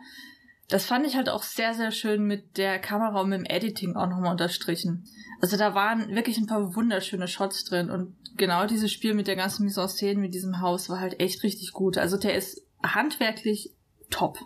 das 0.70 0.86
fand 0.86 1.06
ich 1.06 1.16
halt 1.16 1.30
auch 1.30 1.44
sehr, 1.44 1.74
sehr 1.74 1.92
schön 1.92 2.24
mit 2.24 2.58
der 2.58 2.80
Kamera 2.80 3.22
und 3.22 3.30
mit 3.30 3.40
dem 3.40 3.46
Editing 3.46 3.96
auch 3.96 4.08
nochmal 4.08 4.32
unterstrichen. 4.32 5.08
Also 5.42 5.58
da 5.58 5.76
waren 5.76 6.16
wirklich 6.16 6.38
ein 6.38 6.48
paar 6.48 6.76
wunderschöne 6.76 7.28
Shots 7.28 7.66
drin 7.66 7.92
und 7.92 8.16
genau 8.36 8.66
dieses 8.66 8.92
Spiel 8.92 9.14
mit 9.14 9.28
der 9.28 9.36
ganzen 9.36 9.66
Mise 9.66 9.82
en 9.82 9.88
Scène 9.88 10.18
mit 10.18 10.34
diesem 10.34 10.62
Haus 10.62 10.90
war 10.90 11.00
halt 11.00 11.20
echt 11.20 11.44
richtig 11.44 11.72
gut. 11.72 11.98
Also 11.98 12.18
der 12.18 12.36
ist 12.36 12.66
handwerklich 12.82 13.72
top. 14.10 14.40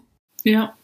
Ja. 0.44 0.76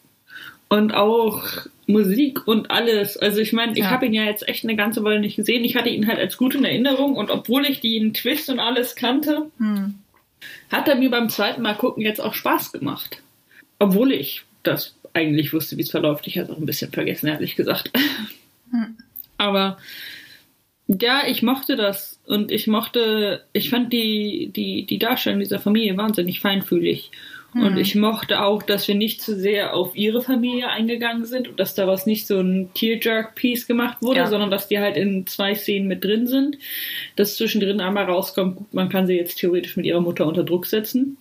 Und 0.75 0.93
auch 0.93 1.43
Musik 1.87 2.47
und 2.47 2.69
alles. 2.71 3.15
Also 3.17 3.39
ich 3.39 3.53
meine, 3.53 3.71
ich 3.73 3.79
Ja. 3.79 3.89
habe 3.91 4.07
ihn 4.07 4.13
ja 4.13 4.23
jetzt 4.25 4.47
echt 4.47 4.63
eine 4.63 4.75
ganze 4.75 5.03
Weile 5.03 5.19
nicht 5.19 5.35
gesehen. 5.35 5.63
Ich 5.63 5.75
hatte 5.75 5.89
ihn 5.89 6.07
halt 6.07 6.19
als 6.19 6.37
gut 6.37 6.55
in 6.55 6.65
Erinnerung 6.65 7.15
und 7.15 7.29
obwohl 7.31 7.65
ich 7.65 7.79
den 7.79 8.13
Twist 8.13 8.49
und 8.49 8.59
alles 8.59 8.95
kannte, 8.95 9.49
Hm. 9.59 9.95
hat 10.71 10.87
er 10.87 10.95
mir 10.95 11.09
beim 11.09 11.29
zweiten 11.29 11.61
Mal 11.61 11.75
gucken 11.75 12.03
jetzt 12.03 12.19
auch 12.19 12.33
Spaß 12.33 12.71
gemacht. 12.71 13.21
Obwohl 13.79 14.11
ich 14.11 14.43
das 14.63 14.95
eigentlich 15.13 15.53
wusste, 15.53 15.77
wie 15.77 15.83
es 15.83 15.91
verläuft. 15.91 16.27
Ich 16.27 16.37
hatte 16.37 16.51
es 16.51 16.55
auch 16.57 16.59
ein 16.61 16.65
bisschen 16.65 16.91
vergessen, 16.91 17.27
ehrlich 17.27 17.55
gesagt. 17.55 17.91
Hm. 18.71 18.97
Aber 19.37 19.77
ja, 20.87 21.21
ich 21.27 21.41
mochte 21.41 21.75
das 21.75 22.19
und 22.25 22.51
ich 22.51 22.67
mochte, 22.67 23.43
ich 23.53 23.69
fand 23.69 23.93
die, 23.93 24.51
die, 24.55 24.85
die 24.85 24.99
Darstellung 24.99 25.39
dieser 25.39 25.59
Familie 25.59 25.95
wahnsinnig 25.97 26.39
feinfühlig. 26.41 27.11
Und 27.55 27.71
Hm. 27.71 27.77
ich 27.77 27.95
mochte 27.95 28.41
auch, 28.43 28.61
dass 28.63 28.85
wir 28.89 28.95
nicht 28.95 29.21
zu 29.21 29.33
sehr 29.39 29.73
auf 29.73 29.95
ihre 29.95 30.21
Familie 30.21 30.67
eingegangen 30.69 31.25
sind 31.25 31.47
und 31.47 31.57
dass 31.57 31.73
daraus 31.73 32.05
nicht 32.05 32.27
so 32.27 32.37
ein 32.39 32.69
Tearjerk-Piece 32.73 33.65
gemacht 33.65 34.01
wurde, 34.01 34.17
Ja. 34.19 34.27
sondern 34.27 34.51
dass 34.51 34.67
die 34.67 34.77
halt 34.79 34.97
in 34.97 35.25
zwei 35.25 35.55
Szenen 35.55 35.87
mit 35.87 36.03
drin 36.03 36.27
sind. 36.27 36.57
Dass 37.15 37.37
zwischendrin 37.37 37.79
einmal 37.79 38.03
rauskommt, 38.05 38.57
gut, 38.57 38.73
man 38.73 38.89
kann 38.89 39.07
sie 39.07 39.13
jetzt 39.15 39.37
theoretisch 39.37 39.77
mit 39.77 39.85
ihrer 39.85 40.01
Mutter 40.01 40.27
unter 40.27 40.43
Druck 40.43 40.65
setzen. 40.65 41.15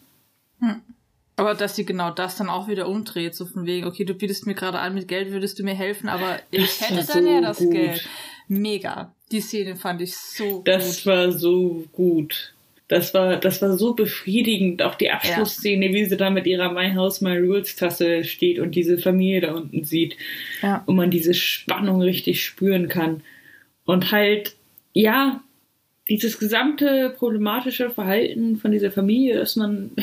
Aber 1.36 1.54
dass 1.54 1.76
sie 1.76 1.84
genau 1.84 2.10
das 2.10 2.36
dann 2.36 2.48
auch 2.48 2.68
wieder 2.68 2.88
umdreht, 2.88 3.34
so 3.34 3.44
von 3.46 3.66
wegen, 3.66 3.86
okay, 3.86 4.04
du 4.04 4.14
bietest 4.14 4.46
mir 4.46 4.54
gerade 4.54 4.78
an, 4.78 4.94
mit 4.94 5.08
Geld 5.08 5.30
würdest 5.32 5.58
du 5.58 5.64
mir 5.64 5.74
helfen, 5.74 6.08
aber 6.08 6.38
ich 6.50 6.78
Das 6.78 6.90
hätte 6.90 7.12
dann 7.12 7.24
so 7.24 7.30
ja 7.30 7.40
das 7.40 7.58
gut. 7.58 7.70
Geld. 7.72 8.08
Mega. 8.48 9.12
Die 9.32 9.40
Szene 9.40 9.74
fand 9.76 10.00
ich 10.02 10.16
so 10.16 10.62
Das 10.64 10.98
gut. 10.98 11.06
war 11.06 11.32
so 11.32 11.84
gut. 11.92 12.53
Das 12.88 13.14
war, 13.14 13.36
das 13.36 13.62
war 13.62 13.78
so 13.78 13.94
befriedigend. 13.94 14.82
Auch 14.82 14.94
die 14.96 15.10
Abschlussszene, 15.10 15.92
wie 15.94 16.04
sie 16.04 16.16
da 16.18 16.28
mit 16.30 16.46
ihrer 16.46 16.70
My 16.70 16.92
House, 16.94 17.22
My 17.22 17.38
Rules 17.38 17.76
Tasse 17.76 18.24
steht 18.24 18.58
und 18.58 18.74
diese 18.74 18.98
Familie 18.98 19.40
da 19.40 19.52
unten 19.54 19.84
sieht. 19.84 20.16
Ja. 20.60 20.82
Und 20.86 20.96
man 20.96 21.10
diese 21.10 21.32
Spannung 21.32 22.02
richtig 22.02 22.44
spüren 22.44 22.88
kann. 22.88 23.22
Und 23.86 24.12
halt, 24.12 24.54
ja, 24.92 25.42
dieses 26.08 26.38
gesamte 26.38 27.14
problematische 27.16 27.88
Verhalten 27.88 28.58
von 28.58 28.70
dieser 28.72 28.90
Familie, 28.90 29.36
dass 29.38 29.56
man, 29.56 29.90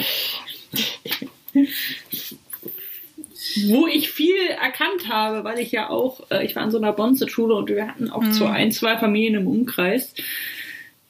wo 3.67 3.87
ich 3.87 4.09
viel 4.09 4.35
erkannt 4.61 5.07
habe, 5.09 5.43
weil 5.43 5.59
ich 5.59 5.71
ja 5.71 5.89
auch, 5.89 6.29
äh, 6.31 6.45
ich 6.45 6.55
war 6.55 6.63
in 6.63 6.71
so 6.71 6.77
einer 6.77 6.93
Bonze-Schule 6.93 7.53
und 7.55 7.69
wir 7.69 7.87
hatten 7.87 8.09
auch 8.09 8.23
Mhm. 8.23 8.33
so 8.33 8.45
ein, 8.45 8.71
zwei 8.71 8.97
Familien 8.97 9.35
im 9.35 9.47
Umkreis, 9.47 10.13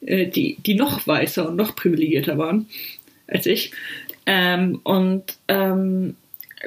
äh, 0.06 0.26
die, 0.26 0.56
die 0.64 0.74
noch 0.74 1.06
weißer 1.06 1.48
und 1.48 1.56
noch 1.56 1.76
privilegierter 1.76 2.38
waren 2.38 2.66
als 3.26 3.46
ich. 3.46 3.72
Ähm, 4.26 4.80
und 4.84 5.24
ähm, 5.48 6.16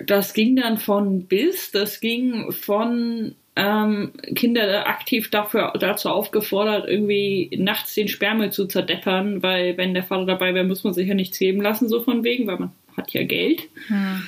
das 0.05 0.33
ging 0.33 0.55
dann 0.55 0.77
von 0.77 1.23
bis, 1.23 1.71
das 1.71 2.01
ging 2.01 2.51
von 2.51 3.35
ähm, 3.55 4.11
Kinder 4.35 4.87
aktiv 4.87 5.29
dafür, 5.29 5.73
dazu 5.79 6.09
aufgefordert, 6.09 6.89
irgendwie 6.89 7.49
nachts 7.57 7.95
den 7.95 8.09
Sperrmüll 8.09 8.51
zu 8.51 8.65
zerdeppern, 8.65 9.41
weil 9.41 9.77
wenn 9.77 9.93
der 9.93 10.03
Vater 10.03 10.25
dabei 10.25 10.53
wäre, 10.53 10.65
muss 10.65 10.83
man 10.83 10.93
sich 10.93 11.07
ja 11.07 11.13
nichts 11.13 11.39
geben 11.39 11.61
lassen, 11.61 11.87
so 11.87 12.01
von 12.01 12.23
wegen, 12.23 12.47
weil 12.47 12.59
man 12.59 12.71
hat 12.97 13.13
ja 13.13 13.23
Geld 13.23 13.61
Hm. 13.87 14.27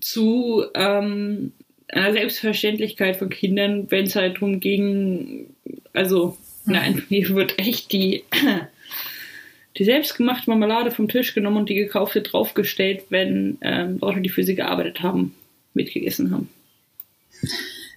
zu 0.00 0.64
ähm, 0.74 1.52
einer 1.88 2.12
Selbstverständlichkeit 2.12 3.16
von 3.16 3.30
Kindern, 3.30 3.90
wenn 3.90 4.04
es 4.04 4.16
halt 4.16 4.36
darum 4.36 4.60
ging, 4.60 5.46
also 5.94 6.36
nein, 6.68 7.02
hier 7.08 7.28
wird 7.30 7.58
echt 7.58 7.92
die, 7.92 8.24
die 9.78 9.84
selbstgemachte 9.84 10.48
Marmelade 10.50 10.90
vom 10.90 11.08
Tisch 11.08 11.34
genommen 11.34 11.58
und 11.58 11.68
die 11.68 11.74
gekaufte 11.74 12.22
draufgestellt, 12.22 13.04
wenn 13.10 13.58
ähm, 13.60 13.98
Leute, 14.00 14.20
die 14.20 14.28
für 14.28 14.42
sie 14.44 14.54
gearbeitet 14.54 15.02
haben, 15.02 15.34
mitgegessen 15.74 16.30
haben. 16.30 16.48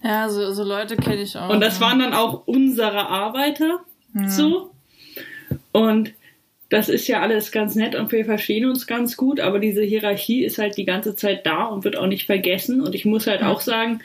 Ja, 0.04 0.30
so, 0.30 0.52
so 0.54 0.64
Leute 0.64 0.96
kenne 0.98 1.22
ich 1.22 1.36
auch. 1.38 1.50
Und 1.50 1.62
das 1.62 1.80
ja. 1.80 1.86
waren 1.86 2.00
dann 2.00 2.14
auch 2.14 2.48
unsere 2.48 3.08
Arbeiter, 3.08 3.80
Hm. 4.14 4.28
so. 4.30 4.72
Und 5.72 6.14
das 6.70 6.90
ist 6.90 7.08
ja 7.08 7.22
alles 7.22 7.52
ganz 7.52 7.76
nett 7.76 7.96
und 7.96 8.12
wir 8.12 8.24
verstehen 8.26 8.66
uns 8.66 8.88
ganz 8.88 9.18
gut, 9.18 9.40
aber 9.42 9.60
diese 9.60 9.84
Hierarchie 9.84 10.44
ist 10.44 10.58
halt 10.58 10.78
die 10.78 10.86
ganze 10.86 11.16
Zeit 11.16 11.46
da 11.46 11.66
und 11.66 11.84
wird 11.84 11.98
auch 11.98 12.08
nicht 12.08 12.26
vergessen. 12.26 12.82
Und 12.82 12.96
ich 12.96 13.06
muss 13.06 13.28
halt 13.28 13.42
Ja. 13.42 13.50
auch 13.52 13.62
sagen, 13.62 14.02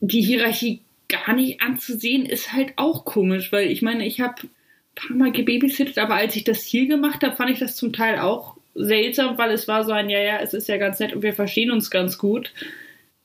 die 0.00 0.22
Hierarchie 0.22 0.80
gar 1.10 1.34
nicht 1.34 1.60
anzusehen, 1.60 2.24
ist 2.24 2.52
halt 2.52 2.72
auch 2.76 3.04
komisch, 3.04 3.52
weil 3.52 3.70
ich 3.70 3.82
meine, 3.82 4.06
ich 4.06 4.20
habe 4.20 4.36
ein 4.42 4.50
paar 4.94 5.16
Mal 5.16 5.32
gebabysittet, 5.32 5.98
aber 5.98 6.14
als 6.14 6.34
ich 6.36 6.44
das 6.44 6.62
hier 6.62 6.86
gemacht 6.86 7.22
habe, 7.22 7.36
fand 7.36 7.50
ich 7.50 7.58
das 7.58 7.76
zum 7.76 7.92
Teil 7.92 8.18
auch 8.18 8.56
seltsam, 8.74 9.36
weil 9.36 9.50
es 9.50 9.68
war 9.68 9.84
so 9.84 9.92
ein, 9.92 10.08
ja, 10.08 10.20
ja, 10.20 10.38
es 10.38 10.54
ist 10.54 10.68
ja 10.68 10.76
ganz 10.78 10.98
nett 11.00 11.12
und 11.14 11.22
wir 11.22 11.34
verstehen 11.34 11.70
uns 11.70 11.90
ganz 11.90 12.16
gut. 12.16 12.52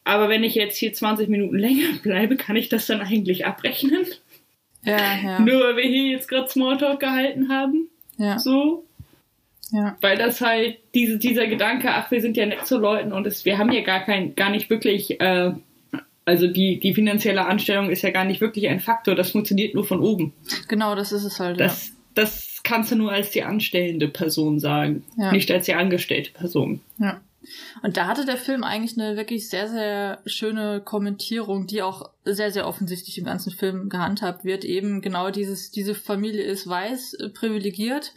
Aber 0.03 0.29
wenn 0.29 0.43
ich 0.43 0.55
jetzt 0.55 0.77
hier 0.77 0.93
20 0.93 1.29
Minuten 1.29 1.57
länger 1.57 1.93
bleibe, 2.03 2.35
kann 2.35 2.55
ich 2.55 2.69
das 2.69 2.85
dann 2.87 3.01
eigentlich 3.01 3.45
abrechnen? 3.45 4.05
Ja, 4.83 4.97
ja. 5.23 5.39
Nur 5.45 5.61
weil 5.61 5.77
wir 5.77 5.83
hier 5.83 6.11
jetzt 6.11 6.27
gerade 6.27 6.47
Smalltalk 6.47 6.99
gehalten 6.99 7.49
haben. 7.49 7.89
ja, 8.17 8.37
So. 8.37 8.85
ja. 9.71 9.97
Weil 10.01 10.17
das 10.17 10.41
halt 10.41 10.77
diese, 10.93 11.17
dieser 11.17 11.47
Gedanke, 11.47 11.89
ach, 11.91 12.11
wir 12.11 12.21
sind 12.21 12.37
ja 12.37 12.45
nett 12.45 12.65
zu 12.65 12.77
Leuten 12.77 13.11
und 13.13 13.25
es, 13.25 13.45
wir 13.45 13.57
haben 13.57 13.71
ja 13.71 13.81
gar 13.81 14.05
kein, 14.05 14.35
gar 14.35 14.49
nicht 14.51 14.69
wirklich, 14.69 15.19
äh, 15.19 15.51
also 16.25 16.47
die, 16.47 16.79
die 16.79 16.93
finanzielle 16.93 17.45
Anstellung 17.45 17.89
ist 17.89 18.01
ja 18.01 18.11
gar 18.11 18.25
nicht 18.25 18.41
wirklich 18.41 18.67
ein 18.67 18.79
Faktor, 18.79 19.15
das 19.15 19.31
funktioniert 19.31 19.75
nur 19.75 19.85
von 19.85 20.01
oben. 20.01 20.33
Genau, 20.67 20.95
das 20.95 21.11
ist 21.11 21.23
es 21.23 21.39
halt. 21.39 21.59
Das, 21.59 21.91
das 22.15 22.61
kannst 22.63 22.91
du 22.91 22.95
nur 22.95 23.11
als 23.11 23.29
die 23.29 23.43
anstellende 23.43 24.07
Person 24.07 24.59
sagen, 24.59 25.03
Ja. 25.17 25.31
nicht 25.31 25.51
als 25.51 25.65
die 25.65 25.73
angestellte 25.75 26.31
Person. 26.31 26.81
ja. 26.97 27.05
ja. 27.05 27.21
Und 27.83 27.95
da 27.95 28.07
hatte 28.07 28.25
der 28.25 28.37
Film 28.37 28.63
eigentlich 28.63 28.99
eine 28.99 29.17
wirklich 29.17 29.49
sehr, 29.49 29.69
sehr 29.69 30.17
schöne 30.25 30.81
Kommentierung, 30.83 31.67
die 31.67 31.83
auch 31.83 32.09
sehr, 32.23 32.49
sehr 32.51 32.67
offensichtlich 32.67 33.19
im 33.19 33.25
ganzen 33.25 33.51
Film 33.51 33.89
gehandhabt 33.89 34.43
wird. 34.45 34.65
Eben 34.65 35.01
genau 35.01 35.29
dieses, 35.29 35.69
diese 35.69 35.93
Familie 35.93 36.41
ist 36.43 36.67
weiß, 36.67 37.13
äh, 37.13 37.29
privilegiert 37.29 38.13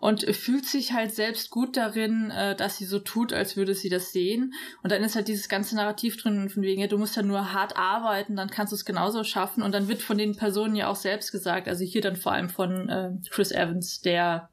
und 0.00 0.24
fühlt 0.34 0.66
sich 0.66 0.92
halt 0.92 1.14
selbst 1.14 1.50
gut 1.50 1.76
darin, 1.76 2.30
äh, 2.30 2.54
dass 2.54 2.76
sie 2.76 2.84
so 2.84 2.98
tut, 2.98 3.32
als 3.32 3.56
würde 3.56 3.74
sie 3.74 3.88
das 3.88 4.12
sehen. 4.12 4.54
Und 4.82 4.92
dann 4.92 5.02
ist 5.02 5.16
halt 5.16 5.28
dieses 5.28 5.48
ganze 5.48 5.76
Narrativ 5.76 6.16
drin 6.16 6.48
von 6.48 6.62
wegen, 6.62 6.80
ja, 6.80 6.86
du 6.86 6.98
musst 6.98 7.16
ja 7.16 7.22
nur 7.22 7.52
hart 7.52 7.76
arbeiten, 7.76 8.36
dann 8.36 8.50
kannst 8.50 8.72
du 8.72 8.76
es 8.76 8.84
genauso 8.84 9.24
schaffen. 9.24 9.62
Und 9.62 9.72
dann 9.72 9.88
wird 9.88 10.02
von 10.02 10.18
den 10.18 10.36
Personen 10.36 10.76
ja 10.76 10.88
auch 10.88 10.96
selbst 10.96 11.32
gesagt, 11.32 11.68
also 11.68 11.84
hier 11.84 12.00
dann 12.00 12.16
vor 12.16 12.32
allem 12.32 12.48
von 12.48 12.88
äh, 12.88 13.10
Chris 13.30 13.50
Evans, 13.50 14.00
der 14.00 14.50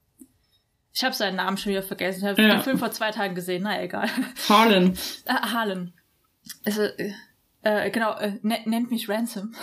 ich 0.96 1.04
habe 1.04 1.14
seinen 1.14 1.36
Namen 1.36 1.58
schon 1.58 1.72
wieder 1.72 1.84
vergessen. 1.84 2.20
Ich 2.20 2.26
habe 2.26 2.42
ja. 2.42 2.56
den 2.56 2.62
Film 2.62 2.78
vor 2.78 2.90
zwei 2.92 3.12
Tagen 3.12 3.36
gesehen. 3.36 3.64
Na 3.64 3.82
egal. 3.82 4.10
Harlan. 4.48 4.98
Ah, 5.26 5.52
Harlan. 5.52 5.94
Also, 6.64 6.84
äh, 7.64 7.92
genau, 7.92 8.16
äh, 8.18 8.40
nennt 8.42 8.92
mich 8.92 9.10
Ransom. 9.10 9.54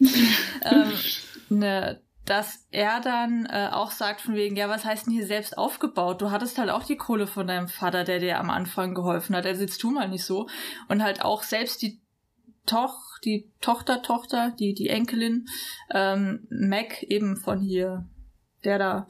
ähm, 0.00 0.92
ne, 1.50 2.00
dass 2.30 2.64
er 2.70 3.00
dann 3.00 3.44
äh, 3.46 3.70
auch 3.72 3.90
sagt 3.90 4.20
von 4.20 4.36
wegen, 4.36 4.54
ja, 4.54 4.68
was 4.68 4.84
heißt 4.84 5.06
denn 5.06 5.12
hier 5.12 5.26
selbst 5.26 5.58
aufgebaut? 5.58 6.22
Du 6.22 6.30
hattest 6.30 6.58
halt 6.58 6.70
auch 6.70 6.84
die 6.84 6.96
Kohle 6.96 7.26
von 7.26 7.48
deinem 7.48 7.66
Vater, 7.66 8.04
der 8.04 8.20
dir 8.20 8.38
am 8.38 8.50
Anfang 8.50 8.94
geholfen 8.94 9.34
hat. 9.34 9.46
Also 9.46 9.62
jetzt 9.62 9.78
tu 9.78 9.90
mal 9.90 10.08
nicht 10.08 10.24
so. 10.24 10.48
Und 10.86 11.02
halt 11.02 11.24
auch 11.24 11.42
selbst 11.42 11.82
die 11.82 12.00
Toch, 12.66 13.18
die 13.24 13.50
Tochter, 13.60 14.02
Tochter, 14.02 14.54
die, 14.56 14.74
die 14.74 14.90
Enkelin, 14.90 15.46
ähm, 15.92 16.46
Mac 16.50 17.02
eben 17.02 17.36
von 17.36 17.60
hier, 17.60 18.08
der 18.62 18.78
da 18.78 19.08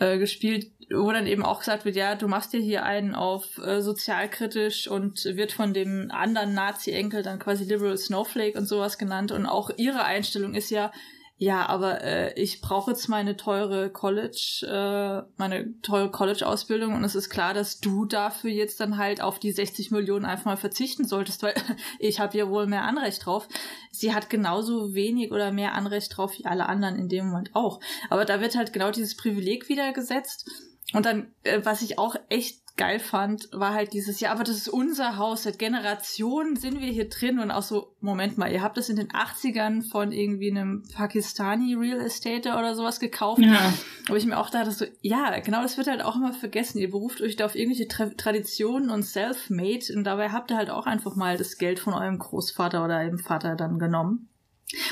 äh, 0.00 0.18
gespielt, 0.18 0.72
wo 0.90 1.12
dann 1.12 1.28
eben 1.28 1.44
auch 1.44 1.60
gesagt 1.60 1.84
wird, 1.84 1.94
ja, 1.94 2.16
du 2.16 2.26
machst 2.26 2.52
dir 2.52 2.60
hier 2.60 2.84
einen 2.84 3.14
auf 3.14 3.58
äh, 3.58 3.80
sozialkritisch 3.80 4.88
und 4.88 5.24
wird 5.24 5.52
von 5.52 5.72
dem 5.72 6.10
anderen 6.10 6.52
Nazi-Enkel 6.54 7.22
dann 7.22 7.38
quasi 7.38 7.62
Liberal 7.62 7.96
Snowflake 7.96 8.58
und 8.58 8.66
sowas 8.66 8.98
genannt. 8.98 9.30
Und 9.30 9.46
auch 9.46 9.70
ihre 9.76 10.02
Einstellung 10.02 10.54
ist 10.54 10.70
ja, 10.70 10.90
ja, 11.38 11.66
aber 11.66 12.02
äh, 12.02 12.32
ich 12.40 12.62
brauche 12.62 12.92
jetzt 12.92 13.08
meine 13.08 13.36
teure 13.36 13.90
College, 13.90 14.66
äh, 14.66 15.30
meine 15.36 15.78
teure 15.82 16.10
College-Ausbildung 16.10 16.94
und 16.94 17.04
es 17.04 17.14
ist 17.14 17.28
klar, 17.28 17.52
dass 17.52 17.78
du 17.78 18.06
dafür 18.06 18.50
jetzt 18.50 18.80
dann 18.80 18.96
halt 18.96 19.20
auf 19.20 19.38
die 19.38 19.52
60 19.52 19.90
Millionen 19.90 20.24
einfach 20.24 20.46
mal 20.46 20.56
verzichten 20.56 21.04
solltest, 21.06 21.42
weil 21.42 21.52
ich 21.98 22.20
habe 22.20 22.38
ja 22.38 22.48
wohl 22.48 22.66
mehr 22.66 22.84
Anrecht 22.84 23.26
drauf. 23.26 23.48
Sie 23.92 24.14
hat 24.14 24.30
genauso 24.30 24.94
wenig 24.94 25.30
oder 25.30 25.52
mehr 25.52 25.74
Anrecht 25.74 26.16
drauf 26.16 26.32
wie 26.38 26.46
alle 26.46 26.66
anderen 26.66 26.96
in 26.98 27.10
dem 27.10 27.26
Moment 27.26 27.50
auch. 27.54 27.80
Aber 28.08 28.24
da 28.24 28.40
wird 28.40 28.56
halt 28.56 28.72
genau 28.72 28.90
dieses 28.90 29.14
Privileg 29.14 29.68
wieder 29.68 29.92
gesetzt. 29.92 30.50
Und 30.94 31.04
dann, 31.04 31.34
äh, 31.42 31.60
was 31.64 31.82
ich 31.82 31.98
auch 31.98 32.16
echt 32.30 32.65
geil 32.76 32.98
fand, 32.98 33.48
war 33.52 33.72
halt 33.72 33.92
dieses, 33.94 34.20
ja, 34.20 34.30
aber 34.30 34.44
das 34.44 34.56
ist 34.56 34.68
unser 34.68 35.16
Haus, 35.16 35.44
seit 35.44 35.58
Generationen 35.58 36.56
sind 36.56 36.80
wir 36.80 36.88
hier 36.88 37.08
drin 37.08 37.38
und 37.38 37.50
auch 37.50 37.62
so, 37.62 37.94
Moment 38.00 38.36
mal, 38.36 38.52
ihr 38.52 38.62
habt 38.62 38.76
das 38.76 38.90
in 38.90 38.96
den 38.96 39.08
80ern 39.08 39.88
von 39.88 40.12
irgendwie 40.12 40.50
einem 40.50 40.84
Pakistani 40.94 41.74
Real 41.74 42.00
Estate 42.00 42.50
oder 42.50 42.74
sowas 42.74 43.00
gekauft. 43.00 43.40
Ja. 43.40 43.72
Wo 44.08 44.14
ich 44.14 44.26
mir 44.26 44.38
auch 44.38 44.50
dachte, 44.50 44.70
so, 44.70 44.84
ja, 45.00 45.38
genau, 45.40 45.62
das 45.62 45.78
wird 45.78 45.86
halt 45.86 46.02
auch 46.02 46.16
immer 46.16 46.34
vergessen. 46.34 46.78
Ihr 46.78 46.90
beruft 46.90 47.22
euch 47.22 47.36
da 47.36 47.46
auf 47.46 47.56
irgendwelche 47.56 47.88
Tra 47.88 48.06
Traditionen 48.16 48.90
und 48.90 49.02
Self-Made 49.02 49.92
und 49.94 50.04
dabei 50.04 50.30
habt 50.30 50.50
ihr 50.50 50.56
halt 50.56 50.70
auch 50.70 50.86
einfach 50.86 51.16
mal 51.16 51.38
das 51.38 51.56
Geld 51.56 51.78
von 51.78 51.94
eurem 51.94 52.18
Großvater 52.18 52.84
oder 52.84 52.98
eurem 52.98 53.18
Vater 53.18 53.56
dann 53.56 53.78
genommen. 53.78 54.28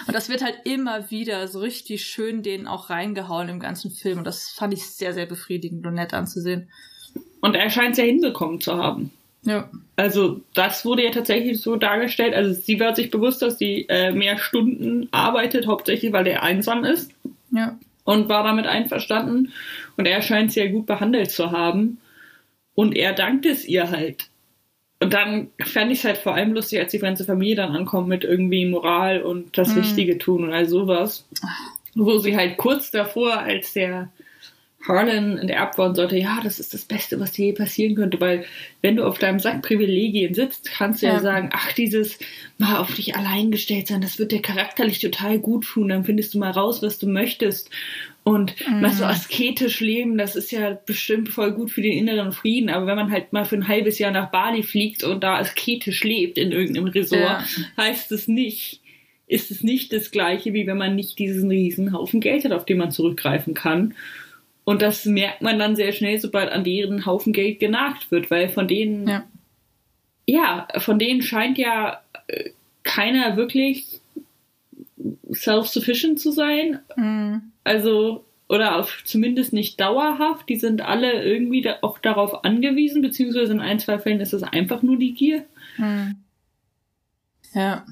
Und 0.07 0.15
das 0.15 0.29
wird 0.29 0.43
halt 0.43 0.61
immer 0.65 1.11
wieder 1.11 1.49
so 1.49 1.59
richtig 1.61 2.05
schön 2.05 2.43
denen 2.43 2.67
auch 2.67 2.91
reingehauen 2.91 3.49
im 3.49 3.61
ganzen 3.61 3.91
Film. 3.91 4.19
Und 4.19 4.25
das 4.25 4.51
fand 4.51 4.73
ich 4.73 4.87
sehr, 4.87 5.13
sehr 5.13 5.27
befriedigend 5.27 5.87
und 5.87 5.95
nett 5.95 6.15
anzusehen. 6.15 6.71
Und 7.45 7.57
er 7.57 7.69
scheint 7.69 7.93
es 7.93 7.99
ja 7.99 8.05
hinbekommen 8.05 8.59
zu 8.63 8.75
haben. 8.75 9.11
Ja. 9.43 9.69
Also 9.97 10.41
das 10.55 10.87
wurde 10.87 11.05
ja 11.05 11.11
tatsächlich 11.11 11.61
so 11.61 11.77
dargestellt. 11.77 12.33
Also 12.33 12.55
sie 12.55 12.81
wird 12.81 12.97
sich 12.97 13.11
bewusst, 13.11 13.43
dass 13.43 13.59
sie 13.59 13.85
äh, 13.91 14.13
mehr 14.13 14.39
Stunden 14.39 15.09
arbeitet, 15.11 15.67
hauptsächlich 15.67 16.11
weil 16.15 16.27
er 16.27 16.43
einsam 16.43 16.85
ist. 16.85 17.13
Ja. 17.51 17.79
Und 18.05 18.31
war 18.31 18.45
damit 18.45 18.67
einverstanden. 18.67 19.53
Und 19.99 20.07
er 20.07 20.23
scheint 20.23 20.53
sie 20.53 20.61
ja 20.61 20.71
gut 20.71 20.87
behandelt 20.87 21.33
zu 21.33 21.51
haben. 21.51 21.99
Und 22.75 22.97
er 22.97 23.13
dankt 23.13 23.45
es 23.45 23.67
ihr 23.67 23.91
halt. 23.91 24.31
Und 25.01 25.13
dann 25.13 25.49
fände 25.63 25.93
ich 25.93 25.99
es 25.99 26.07
halt 26.07 26.17
vor 26.17 26.35
allem 26.35 26.55
lustig, 26.55 26.81
als 26.81 26.93
die 26.93 26.99
ganze 26.99 27.27
Familie 27.27 27.57
dann 27.57 27.77
ankommt 27.77 28.09
mit 28.09 28.25
irgendwie 28.25 28.65
Moral 28.65 29.21
und 29.21 29.59
das 29.59 29.75
mhm. 29.75 29.83
Richtige 29.83 30.17
tun 30.17 30.45
und 30.45 30.55
all 30.55 30.67
sowas. 30.67 31.29
Wo 31.95 32.17
sie 32.17 32.39
halt 32.39 32.57
kurz 32.57 32.91
davor, 32.91 33.37
als 33.37 33.75
der 33.75 34.09
Harlan 34.87 35.39
enterbt 35.39 35.79
worden 35.79 35.95
sollte, 35.95 36.19
ja, 36.19 36.41
das 36.43 36.61
ist 36.61 36.75
das 36.75 36.85
Beste, 36.85 37.19
was 37.19 37.33
dir 37.33 37.47
je 37.47 37.53
passieren 37.53 37.95
könnte, 37.95 38.21
weil 38.21 38.45
wenn 38.83 38.97
du 38.97 39.05
auf 39.05 39.19
deinem 39.19 39.39
Sack 39.39 39.63
Privilegien 39.63 40.35
sitzt, 40.35 40.71
kannst 40.71 41.03
du 41.03 41.07
ja, 41.07 41.15
ja 41.15 41.21
sagen, 41.21 41.51
ach, 41.53 41.73
dieses 41.73 42.19
mal 42.59 42.79
auf 42.79 42.95
dich 42.95 43.17
allein 43.17 43.51
gestellt 43.51 43.87
sein, 43.87 44.03
das 44.03 44.19
wird 44.19 44.33
dir 44.33 44.43
charakterlich 44.43 44.99
total 44.99 45.39
gut 45.39 45.65
tun, 45.65 45.89
dann 45.89 46.05
findest 46.05 46.35
du 46.35 46.39
mal 46.39 46.51
raus, 46.51 46.83
was 46.83 46.99
du 46.99 47.07
möchtest 47.07 47.71
und 48.25 48.55
mhm. 48.69 48.83
mal 48.83 48.91
so 48.91 49.05
asketisch 49.05 49.81
leben, 49.81 50.19
das 50.19 50.37
ist 50.37 50.53
ja 50.53 50.79
bestimmt 50.87 51.31
voll 51.31 51.53
gut 51.53 51.71
für 51.71 51.83
den 51.83 51.97
inneren 51.97 52.33
Frieden, 52.33 52.69
aber 52.69 52.87
wenn 52.87 52.97
man 52.97 53.11
halt 53.11 53.33
mal 53.33 53.47
für 53.47 53.57
ein 53.57 53.69
halbes 53.69 53.99
Jahr 53.99 54.13
nach 54.13 54.31
Bali 54.31 54.63
fliegt 54.63 55.03
und 55.03 55.25
da 55.25 55.39
asketisch 55.39 56.05
lebt 56.05 56.37
in 56.37 56.53
irgendeinem 56.53 56.89
Resort, 56.89 57.23
ja. 57.23 57.45
heißt 57.79 58.13
es 58.13 58.29
nicht, 58.29 58.81
ist 59.27 59.51
es 59.51 59.63
nicht 59.63 59.93
das 59.95 60.11
gleiche, 60.11 60.53
wie 60.53 60.67
wenn 60.67 60.77
man 60.77 60.95
nicht 60.95 61.19
diesen 61.19 61.49
riesen 61.49 61.93
Haufen 61.93 62.21
Geld 62.21 62.45
hat, 62.45 62.53
auf 62.53 62.67
den 62.67 62.77
man 62.77 62.91
zurückgreifen 62.91 63.55
kann. 63.55 63.95
Und 64.65 64.81
das 64.81 65.05
merkt 65.05 65.43
man 65.43 65.59
dann 65.59 65.77
sehr 65.77 65.93
schnell, 65.93 66.19
sobald 66.19 66.51
an 66.51 66.65
deren 66.65 67.05
Haufen 67.05 67.33
Geld 67.33 67.61
genagt 67.61 68.11
wird, 68.11 68.31
weil 68.31 68.49
von 68.49 68.67
denen, 68.67 69.07
ja, 69.07 69.25
ja 70.27 70.69
von 70.79 70.99
denen 70.99 71.23
scheint 71.23 71.59
ja 71.59 72.01
äh, 72.29 72.51
keiner 72.83 73.37
wirklich 73.37 74.01
self-sufficient 75.33 76.19
zu 76.19 76.31
sein. 76.31 76.81
Mhm. 76.97 77.53
Also, 77.63 78.25
oder 78.49 78.77
auf, 78.79 79.03
zumindest 79.05 79.53
nicht 79.53 79.81
dauerhaft. 79.81 80.49
Die 80.49 80.57
sind 80.57 80.81
alle 80.81 81.23
irgendwie 81.25 81.63
da, 81.63 81.79
auch 81.83 81.99
darauf 81.99 82.45
angewiesen, 82.45 83.03
beziehungsweise 83.03 83.53
in 83.53 83.61
ein, 83.61 83.81
zwei 83.81 83.99
Fällen 83.99 84.21
ist 84.21 84.33
es 84.33 84.43
einfach 84.43 84.83
nur 84.83 84.99
die 84.99 85.13
Gier. 85.13 85.45
Mhm. 85.77 86.17
Ja. 87.53 87.85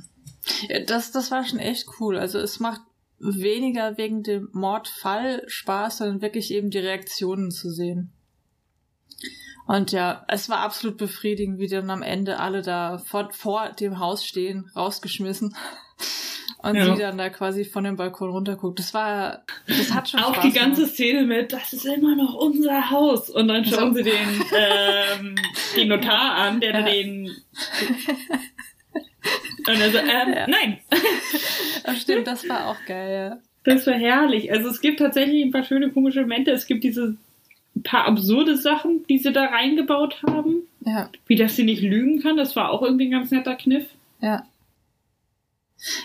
ja. 0.68 0.80
Das, 0.86 1.12
das 1.12 1.30
war 1.30 1.44
schon 1.44 1.58
echt 1.58 1.86
cool. 2.00 2.16
Also 2.18 2.38
es 2.38 2.60
macht 2.60 2.80
weniger 3.22 3.96
wegen 3.96 4.22
dem 4.22 4.48
Mordfall 4.52 5.44
Spaß, 5.46 5.98
sondern 5.98 6.22
wirklich 6.22 6.52
eben 6.52 6.70
die 6.70 6.78
Reaktionen 6.78 7.50
zu 7.50 7.70
sehen. 7.70 8.12
Und 9.66 9.92
ja, 9.92 10.24
es 10.28 10.48
war 10.48 10.58
absolut 10.58 10.98
befriedigend, 10.98 11.58
wie 11.58 11.68
dann 11.68 11.88
am 11.90 12.02
Ende 12.02 12.40
alle 12.40 12.62
da 12.62 12.98
vor, 12.98 13.30
vor 13.32 13.70
dem 13.70 13.98
Haus 13.98 14.24
stehen, 14.24 14.70
rausgeschmissen. 14.74 15.54
Und 16.58 16.76
ja. 16.76 16.94
sie 16.94 17.02
dann 17.02 17.18
da 17.18 17.28
quasi 17.28 17.64
von 17.64 17.82
dem 17.82 17.96
Balkon 17.96 18.30
runterguckt. 18.30 18.78
Das 18.78 18.94
war, 18.94 19.42
das 19.66 19.92
hat 19.92 20.08
schon 20.08 20.20
Auch 20.20 20.34
Spaß 20.34 20.44
die 20.44 20.52
ganze 20.52 20.82
gemacht. 20.82 20.94
Szene 20.94 21.22
mit, 21.22 21.52
das 21.52 21.72
ist 21.72 21.84
immer 21.84 22.14
noch 22.14 22.34
unser 22.34 22.88
Haus. 22.88 23.30
Und 23.30 23.48
dann 23.48 23.64
schauen 23.64 23.92
so. 23.92 23.96
sie 23.96 24.04
den, 24.04 24.12
ähm, 24.56 25.34
den 25.76 25.88
Notar 25.88 26.36
an, 26.36 26.60
der 26.60 26.72
ja. 26.72 26.82
den 26.82 27.36
und 29.68 29.80
er 29.80 29.90
so, 29.90 29.98
ähm, 29.98 30.32
ja. 30.34 30.46
nein. 30.46 30.78
Ach, 31.84 31.96
stimmt, 31.96 32.26
das 32.26 32.48
war 32.48 32.68
auch 32.68 32.84
geil, 32.86 33.12
ja. 33.12 33.38
Das 33.64 33.86
war 33.86 33.94
herrlich. 33.94 34.52
Also 34.52 34.68
es 34.68 34.80
gibt 34.80 34.98
tatsächlich 34.98 35.44
ein 35.44 35.52
paar 35.52 35.62
schöne 35.64 35.90
komische 35.90 36.22
Momente. 36.22 36.50
Es 36.50 36.66
gibt 36.66 36.82
diese 36.82 37.16
paar 37.84 38.06
absurde 38.06 38.56
Sachen, 38.56 39.06
die 39.08 39.18
sie 39.18 39.32
da 39.32 39.46
reingebaut 39.46 40.22
haben. 40.26 40.62
Ja. 40.80 41.08
Wie 41.26 41.36
dass 41.36 41.56
sie 41.56 41.64
nicht 41.64 41.82
lügen 41.82 42.20
kann. 42.20 42.36
Das 42.36 42.56
war 42.56 42.70
auch 42.70 42.82
irgendwie 42.82 43.06
ein 43.06 43.12
ganz 43.12 43.30
netter 43.30 43.54
Kniff. 43.54 43.86
Ja. 44.20 44.44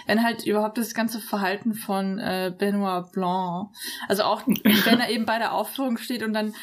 Wenn 0.05 0.23
halt 0.23 0.45
überhaupt 0.45 0.77
das 0.77 0.93
ganze 0.93 1.19
Verhalten 1.19 1.73
von 1.75 2.17
äh, 2.19 2.51
Benoit 2.57 3.11
Blanc, 3.11 3.69
also 4.07 4.23
auch 4.23 4.43
wenn 4.47 4.99
er 4.99 5.09
eben 5.11 5.25
bei 5.25 5.37
der 5.37 5.53
Aufführung 5.53 5.97
steht 5.97 6.23
und 6.23 6.33
dann 6.33 6.53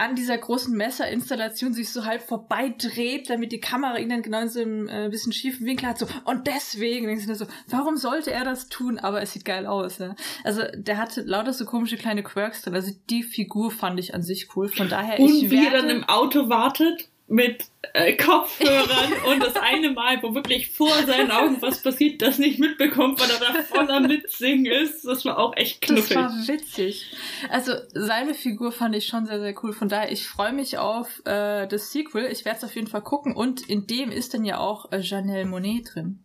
an 0.00 0.14
dieser 0.14 0.38
großen 0.38 0.74
Messerinstallation 0.74 1.74
sich 1.74 1.90
so 1.90 2.06
halb 2.06 2.22
vorbei 2.22 2.74
dreht, 2.78 3.28
damit 3.28 3.52
die 3.52 3.60
Kamera 3.60 3.98
ihn 3.98 4.08
dann 4.08 4.22
genau 4.22 4.40
in 4.40 4.48
so 4.48 4.60
einem 4.60 4.88
äh, 4.88 5.10
bisschen 5.10 5.32
schiefen 5.32 5.66
Winkel 5.66 5.86
hat. 5.86 5.98
So, 5.98 6.06
und 6.24 6.46
deswegen 6.46 7.06
denkst 7.06 7.26
du 7.26 7.34
so, 7.34 7.46
warum 7.68 7.98
sollte 7.98 8.32
er 8.32 8.44
das 8.44 8.70
tun? 8.70 8.98
Aber 8.98 9.20
es 9.20 9.34
sieht 9.34 9.44
geil 9.44 9.66
aus. 9.66 9.98
Ja? 9.98 10.16
Also 10.42 10.62
der 10.74 10.96
hatte 10.96 11.20
lauter 11.20 11.52
so 11.52 11.66
komische 11.66 11.98
kleine 11.98 12.22
Quirks 12.22 12.62
drin. 12.62 12.74
Also 12.74 12.92
die 13.10 13.22
Figur 13.22 13.70
fand 13.70 14.00
ich 14.00 14.14
an 14.14 14.22
sich 14.22 14.48
cool. 14.56 14.68
Von 14.68 14.88
daher 14.88 15.20
und 15.20 15.34
ich 15.34 15.50
wie 15.50 15.66
er 15.66 15.72
dann 15.72 15.90
im 15.90 16.04
Auto 16.04 16.48
wartet 16.48 17.10
mit 17.30 17.66
äh, 17.94 18.16
Kopfhörern 18.16 19.12
und 19.28 19.42
das 19.42 19.54
eine 19.56 19.90
Mal, 19.92 20.20
wo 20.22 20.34
wirklich 20.34 20.70
vor 20.70 20.92
seinen 21.06 21.30
Augen 21.30 21.62
was 21.62 21.80
passiert, 21.80 22.20
das 22.22 22.38
nicht 22.38 22.58
mitbekommt, 22.58 23.20
weil 23.20 23.30
er 23.30 23.38
da 23.38 23.62
voller 23.62 24.00
Mitsingen 24.00 24.66
ist. 24.66 25.04
Das 25.04 25.24
war 25.24 25.38
auch 25.38 25.56
echt 25.56 25.80
knuffig. 25.80 26.08
Das 26.08 26.16
war 26.16 26.48
witzig. 26.48 27.06
Also 27.48 27.72
seine 27.94 28.34
Figur 28.34 28.72
fand 28.72 28.96
ich 28.96 29.06
schon 29.06 29.26
sehr, 29.26 29.38
sehr 29.40 29.54
cool. 29.62 29.72
Von 29.72 29.88
daher, 29.88 30.10
ich 30.10 30.26
freue 30.26 30.52
mich 30.52 30.78
auf 30.78 31.20
äh, 31.24 31.68
das 31.68 31.92
Sequel. 31.92 32.26
Ich 32.32 32.44
werde 32.44 32.58
es 32.58 32.64
auf 32.64 32.74
jeden 32.74 32.88
Fall 32.88 33.02
gucken. 33.02 33.34
Und 33.34 33.68
in 33.68 33.86
dem 33.86 34.10
ist 34.10 34.34
dann 34.34 34.44
ja 34.44 34.58
auch 34.58 34.90
äh, 34.90 34.98
Janelle 34.98 35.46
Monet 35.46 35.94
drin. 35.94 36.18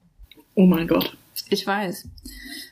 Oh 0.56 0.65
mein 0.65 0.88
Gott. 0.88 1.15
Ich 1.50 1.68
weiß. 1.68 2.10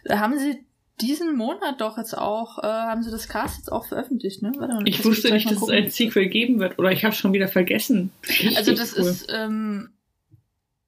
Haben 0.09 0.39
sie 0.39 0.65
diesen 1.01 1.35
Monat 1.35 1.81
doch 1.81 1.97
jetzt 1.97 2.17
auch, 2.17 2.59
äh, 2.59 2.67
haben 2.67 3.03
sie 3.03 3.11
das 3.11 3.27
Cast 3.27 3.57
jetzt 3.57 3.71
auch 3.71 3.87
veröffentlicht, 3.87 4.41
ne? 4.41 4.51
Warte 4.57 4.75
mal, 4.75 4.87
Ich 4.87 5.03
wusste 5.03 5.31
nicht, 5.31 5.49
dass 5.49 5.61
es 5.61 5.69
ein 5.69 5.89
Sequel 5.89 6.27
geben 6.27 6.59
wird. 6.59 6.77
Oder 6.79 6.91
ich 6.91 7.03
habe 7.03 7.15
schon 7.15 7.33
wieder 7.33 7.47
vergessen. 7.47 8.11
Also 8.55 8.71
Richtig 8.71 8.77
das 8.77 8.97
cool. 8.97 9.05
ist, 9.05 9.27
ähm, 9.33 9.89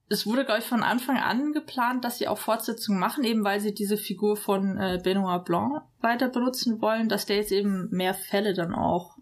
es 0.08 0.26
wurde, 0.26 0.44
glaube 0.44 0.60
ich, 0.60 0.66
von 0.66 0.82
Anfang 0.82 1.18
an 1.18 1.52
geplant, 1.52 2.04
dass 2.04 2.18
sie 2.18 2.28
auch 2.28 2.38
Fortsetzungen 2.38 3.00
machen, 3.00 3.24
eben 3.24 3.42
weil 3.42 3.60
sie 3.60 3.74
diese 3.74 3.96
Figur 3.96 4.36
von 4.36 4.78
äh, 4.78 5.00
Benoit 5.02 5.44
Blanc 5.44 5.82
weiter 6.00 6.28
benutzen 6.28 6.80
wollen, 6.80 7.08
dass 7.08 7.26
der 7.26 7.36
jetzt 7.36 7.52
eben 7.52 7.88
mehr 7.90 8.14
Fälle 8.14 8.54
dann 8.54 8.74
auch. 8.74 9.16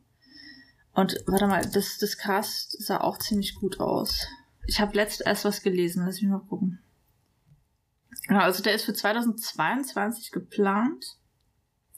Und 0.93 1.17
warte 1.27 1.47
mal, 1.47 1.63
das, 1.73 1.99
das 1.99 2.19
Cast 2.19 2.83
sah 2.85 3.01
auch 3.01 3.19
ziemlich 3.19 3.55
gut 3.55 3.81
aus. 3.81 4.29
Ich 4.67 4.81
habe 4.81 4.95
letzt 4.95 5.23
erst 5.25 5.45
was 5.45 5.63
gelesen, 5.63 6.05
lass 6.05 6.21
mich 6.21 6.31
mal 6.31 6.39
gucken. 6.39 6.79
Genau, 8.27 8.41
also 8.41 8.63
der 8.63 8.75
ist 8.75 8.85
für 8.85 8.95
2022 8.95 10.31
geplant. 10.31 11.05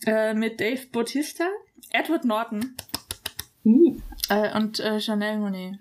Äh, 0.04 0.34
mit 0.34 0.60
Dave 0.60 0.86
Bautista, 0.92 1.46
Edward 1.90 2.24
Norton, 2.24 2.76
Uh, 3.66 4.00
äh, 4.28 4.56
und 4.56 4.78
äh, 4.78 5.00
Chanel 5.00 5.38
Monet. 5.38 5.78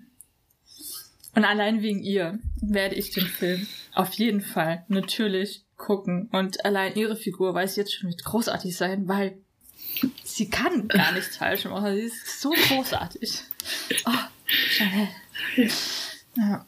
Und 1.36 1.44
allein 1.44 1.82
wegen 1.82 2.02
ihr 2.02 2.40
werde 2.60 2.96
ich 2.96 3.12
den 3.12 3.26
Film 3.26 3.66
auf 3.92 4.12
jeden 4.14 4.40
Fall 4.40 4.84
natürlich 4.88 5.64
gucken. 5.76 6.28
Und 6.32 6.64
allein 6.64 6.96
ihre 6.96 7.14
Figur 7.14 7.54
weiß 7.54 7.76
jetzt 7.76 7.94
schon 7.94 8.10
wird 8.10 8.24
großartig 8.24 8.76
sein, 8.76 9.06
weil 9.06 9.38
sie 10.24 10.50
kann 10.50 10.88
gar 10.88 11.12
nichts 11.12 11.36
falsch 11.38 11.66
machen. 11.66 11.94
Sie 11.94 12.02
ist 12.02 12.40
so 12.40 12.50
großartig. 12.50 13.42
Oh, 14.06 14.10
Chanel. 14.46 15.08
Ja. 16.36 16.66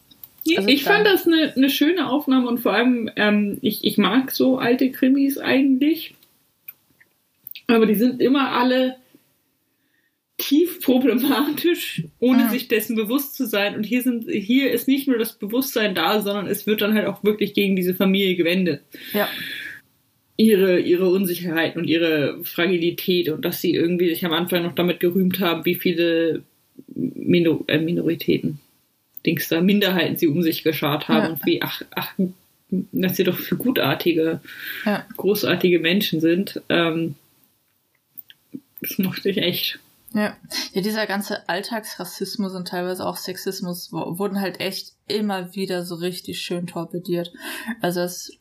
Also 0.56 0.68
ich 0.68 0.84
fand 0.84 1.06
das 1.06 1.26
eine, 1.26 1.52
eine 1.54 1.70
schöne 1.70 2.08
Aufnahme 2.08 2.48
und 2.48 2.58
vor 2.58 2.72
allem, 2.72 3.10
ähm, 3.16 3.58
ich, 3.60 3.84
ich 3.84 3.98
mag 3.98 4.30
so 4.30 4.58
alte 4.58 4.90
Krimis 4.90 5.38
eigentlich. 5.38 6.14
Aber 7.66 7.84
die 7.86 7.96
sind 7.96 8.22
immer 8.22 8.52
alle 8.52 8.96
tief 10.38 10.80
problematisch, 10.80 12.04
ohne 12.20 12.44
Mhm. 12.44 12.48
sich 12.48 12.68
dessen 12.68 12.96
bewusst 12.96 13.34
zu 13.34 13.46
sein. 13.46 13.74
Und 13.74 13.84
hier 13.84 14.02
sind, 14.02 14.30
hier 14.30 14.70
ist 14.70 14.88
nicht 14.88 15.08
nur 15.08 15.18
das 15.18 15.34
Bewusstsein 15.34 15.94
da, 15.94 16.20
sondern 16.20 16.46
es 16.46 16.66
wird 16.66 16.80
dann 16.80 16.94
halt 16.94 17.06
auch 17.06 17.24
wirklich 17.24 17.54
gegen 17.54 17.76
diese 17.76 17.94
Familie 17.94 18.36
gewendet. 18.36 18.82
Ja. 19.12 19.28
Ihre, 20.36 20.78
ihre 20.78 21.10
Unsicherheit 21.10 21.76
und 21.76 21.84
ihre 21.84 22.38
Fragilität 22.44 23.28
und 23.28 23.44
dass 23.44 23.60
sie 23.60 23.74
irgendwie 23.74 24.08
sich 24.08 24.24
am 24.24 24.32
Anfang 24.32 24.62
noch 24.62 24.76
damit 24.76 25.00
gerühmt 25.00 25.40
haben, 25.40 25.64
wie 25.64 25.74
viele 25.74 26.44
Minor 26.94 27.64
äh, 27.66 27.78
Minoritäten, 27.78 28.60
Dings 29.28 29.48
da, 29.48 29.60
Minderheiten 29.60 30.16
sie 30.16 30.26
um 30.28 30.42
sich 30.42 30.62
geschart 30.62 31.08
haben 31.08 31.24
Ja. 31.24 31.28
und 31.30 31.46
wie, 31.46 31.60
ach, 31.62 31.82
ach, 31.94 32.12
dass 32.70 33.16
sie 33.16 33.24
doch 33.24 33.38
für 33.38 33.56
gutartige, 33.56 34.40
Ja. 34.84 35.04
großartige 35.16 35.78
Menschen 35.80 36.20
sind. 36.20 36.60
Ähm, 36.68 37.14
das 38.80 38.98
mochte 38.98 39.28
ich 39.30 39.38
echt. 39.38 39.78
Ja. 40.14 40.34
ja, 40.72 40.80
dieser 40.80 41.06
ganze 41.06 41.46
Alltagsrassismus 41.50 42.54
und 42.54 42.66
teilweise 42.68 43.04
auch 43.06 43.18
Sexismus 43.18 43.92
wurden 43.92 44.40
halt 44.40 44.58
echt 44.60 44.92
immer 45.06 45.54
wieder 45.54 45.84
so 45.84 45.96
richtig 45.96 46.40
schön 46.40 46.66
torpediert. 46.66 47.30
Also 47.82 48.00
es, 48.00 48.32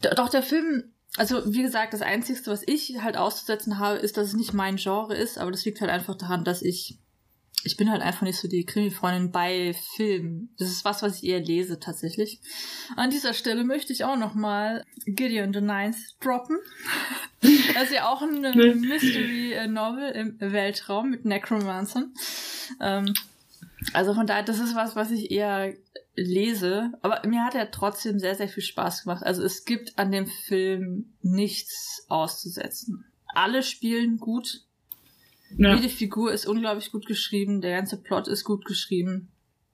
doch 0.00 0.28
der 0.28 0.42
Film, 0.44 0.84
also 1.16 1.52
wie 1.52 1.62
gesagt, 1.62 1.92
das 1.92 2.02
Einzige, 2.02 2.38
was 2.46 2.62
ich 2.66 3.00
halt 3.02 3.16
auszusetzen 3.16 3.80
habe, 3.80 3.98
ist, 3.98 4.16
dass 4.16 4.28
es 4.28 4.34
nicht 4.34 4.52
mein 4.54 4.76
Genre 4.76 5.16
ist, 5.16 5.38
aber 5.38 5.50
das 5.50 5.64
liegt 5.64 5.80
halt 5.80 5.90
einfach 5.90 6.14
daran, 6.14 6.44
dass 6.44 6.62
ich, 6.62 6.98
ich 7.64 7.76
bin 7.76 7.90
halt 7.90 8.02
einfach 8.02 8.22
nicht 8.22 8.38
so 8.38 8.48
die 8.48 8.64
Krimi-Freundin 8.64 9.30
bei 9.30 9.74
Filmen. 9.96 10.54
Das 10.58 10.68
ist 10.68 10.84
was, 10.84 11.02
was 11.02 11.16
ich 11.16 11.24
eher 11.24 11.40
lese 11.40 11.78
tatsächlich. 11.78 12.40
An 12.96 13.10
dieser 13.10 13.34
Stelle 13.34 13.64
möchte 13.64 13.92
ich 13.92 14.04
auch 14.04 14.16
nochmal 14.16 14.84
Gideon 15.06 15.52
the 15.52 15.60
Ninth 15.60 15.96
droppen. 16.20 16.58
Das 17.72 17.84
ist 17.84 17.94
ja 17.94 18.06
auch 18.06 18.20
ein 18.20 18.44
äh. 18.44 18.74
Mystery-Novel 18.74 20.10
im 20.10 20.40
Weltraum 20.40 21.08
mit 21.08 21.24
Necromancern. 21.24 22.12
Ähm, 22.82 23.14
also 23.94 24.12
von 24.12 24.26
daher, 24.26 24.42
das 24.42 24.58
ist 24.58 24.74
was, 24.74 24.94
was 24.94 25.10
ich 25.10 25.30
eher 25.30 25.72
lese. 26.14 26.92
Aber 27.00 27.26
mir 27.26 27.44
hat 27.44 27.54
er 27.54 27.70
trotzdem 27.70 28.18
sehr, 28.18 28.34
sehr 28.34 28.48
viel 28.48 28.62
Spaß 28.62 29.04
gemacht. 29.04 29.22
Also 29.22 29.42
es 29.42 29.64
gibt 29.64 29.98
an 29.98 30.12
dem 30.12 30.26
Film 30.26 31.14
nichts 31.22 32.04
auszusetzen. 32.08 33.06
Alle 33.28 33.62
spielen 33.62 34.18
gut. 34.18 34.64
Ja. 35.56 35.74
Jede 35.74 35.88
Figur 35.88 36.32
ist 36.32 36.46
unglaublich 36.46 36.92
gut 36.92 37.06
geschrieben. 37.06 37.60
Der 37.60 37.76
ganze 37.76 37.96
Plot 37.96 38.28
ist 38.28 38.44
gut 38.44 38.64
geschrieben. 38.64 39.28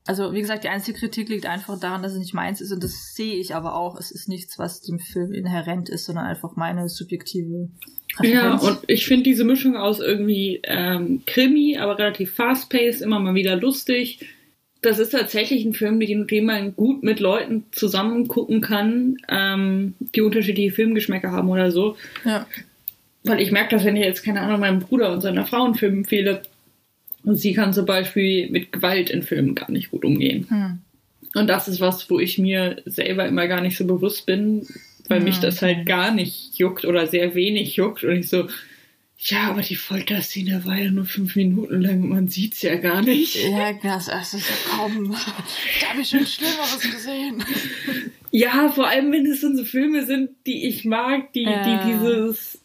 Also, 0.09 0.33
wie 0.33 0.41
gesagt, 0.41 0.63
die 0.63 0.69
einzige 0.69 0.99
Kritik 0.99 1.29
liegt 1.29 1.47
einfach 1.47 1.81
daran, 1.81 2.03
dass 2.05 2.13
es 2.13 2.21
nicht 2.21 2.33
meins 2.35 2.61
ist. 2.61 2.71
Und 2.73 2.85
das 2.85 3.15
sehe 3.15 3.35
ich 3.37 3.55
aber 3.57 3.75
auch. 3.75 3.99
Es 3.99 4.13
ist 4.13 4.29
nichts, 4.29 4.57
was 4.59 4.81
dem 4.81 5.01
Film 5.01 5.33
inhärent 5.33 5.89
ist, 5.89 6.05
sondern 6.05 6.27
einfach 6.27 6.55
meine 6.55 6.89
subjektive 6.89 7.69
Ja, 8.23 8.57
Präferenz. 8.57 8.63
und 8.63 8.79
ich 8.87 9.05
finde 9.07 9.25
diese 9.25 9.45
Mischung 9.45 9.77
aus 9.77 9.99
irgendwie 9.99 10.61
ähm, 10.63 11.23
Krimi, 11.27 11.77
aber 11.79 11.99
relativ 11.99 12.35
fast-paced, 12.35 13.03
immer 13.03 13.19
mal 13.19 13.35
wieder 13.35 13.57
lustig. 13.57 14.25
Das 14.81 15.01
ist 15.01 15.11
tatsächlich 15.11 15.65
ein 15.65 15.75
Film, 15.75 15.99
den, 15.99 16.29
den 16.29 16.45
man 16.47 16.77
gut 16.77 17.03
mit 17.03 17.19
Leuten 17.19 17.65
zusammen 17.73 18.29
gucken 18.29 18.61
kann, 18.61 19.17
ähm, 19.29 19.95
die 20.15 20.21
unterschiedliche 20.21 20.73
Filmgeschmäcker 20.73 21.33
haben 21.33 21.49
oder 21.49 21.73
so. 21.73 21.97
ja. 22.25 22.47
Weil 23.27 23.41
ich 23.41 23.51
merke 23.53 23.77
das, 23.77 23.85
wenn 23.85 23.97
ich 23.97 24.05
jetzt, 24.05 24.23
keine 24.25 24.41
Ahnung, 24.41 24.61
meinem 24.61 24.81
Bruder 24.81 25.13
und 25.13 25.21
seiner 25.21 25.47
Frau 25.47 25.65
einen 25.65 25.75
Film 25.75 25.99
empfehle. 25.99 26.43
Und 27.25 27.37
sie 27.37 27.55
kann 27.55 27.73
zum 27.73 27.87
Beispiel 27.87 28.49
mit 28.51 28.73
Gewalt 28.73 29.11
in 29.11 29.23
Filmen 29.23 29.55
gar 29.55 29.71
nicht 29.71 29.91
gut 29.91 30.05
umgehen. 30.05 30.47
Hm. 30.49 30.79
Und 31.35 31.49
das 31.49 31.69
ist 31.69 31.81
was, 31.81 32.09
wo 32.09 32.19
ich 32.21 32.39
mir 32.39 32.83
selber 32.87 33.27
immer 33.27 33.47
gar 33.49 33.61
nicht 33.61 33.77
so 33.77 33.85
bewusst 33.87 34.27
bin, 34.27 34.67
weil 35.09 35.21
mich 35.21 35.39
Mhm. 35.39 35.43
das 35.43 35.61
halt 35.63 35.87
gar 35.87 36.13
nicht 36.15 36.57
juckt 36.59 36.85
oder 36.85 37.07
sehr 37.07 37.35
wenig 37.35 37.77
juckt. 37.77 38.05
Und 38.05 38.17
ich 38.17 38.29
so, 38.29 38.49
ja, 39.19 39.51
aber 39.51 39.63
die 39.63 39.77
Folterszene 39.77 40.65
war 40.65 40.77
ja 40.79 40.91
nur 40.91 41.05
fünf 41.05 41.37
Minuten 41.37 41.81
lang 41.81 42.03
und 42.03 42.09
man 42.11 42.29
sieht's 42.29 42.63
ja 42.63 42.77
gar 42.77 43.03
nicht. 43.03 43.37
Ja, 43.51 43.73
das, 43.83 44.07
das 44.07 44.35
ist 44.35 44.47
kaum. 44.71 45.13
Da 45.81 45.89
habe 45.91 46.01
ich 46.03 46.09
schon 46.09 46.25
Schlimmeres 46.27 46.81
gesehen. 46.81 47.43
Ja, 48.31 48.71
vor 48.71 48.89
allem, 48.89 49.13
wenn 49.13 49.27
es 49.27 49.41
dann 49.41 49.57
so 49.57 49.65
Filme 49.65 50.05
sind, 50.07 50.31
die 50.47 50.67
ich 50.69 50.85
mag, 50.85 51.33
die, 51.33 51.43
Ja. 51.45 51.65
die 51.83 51.93
dieses, 51.93 52.59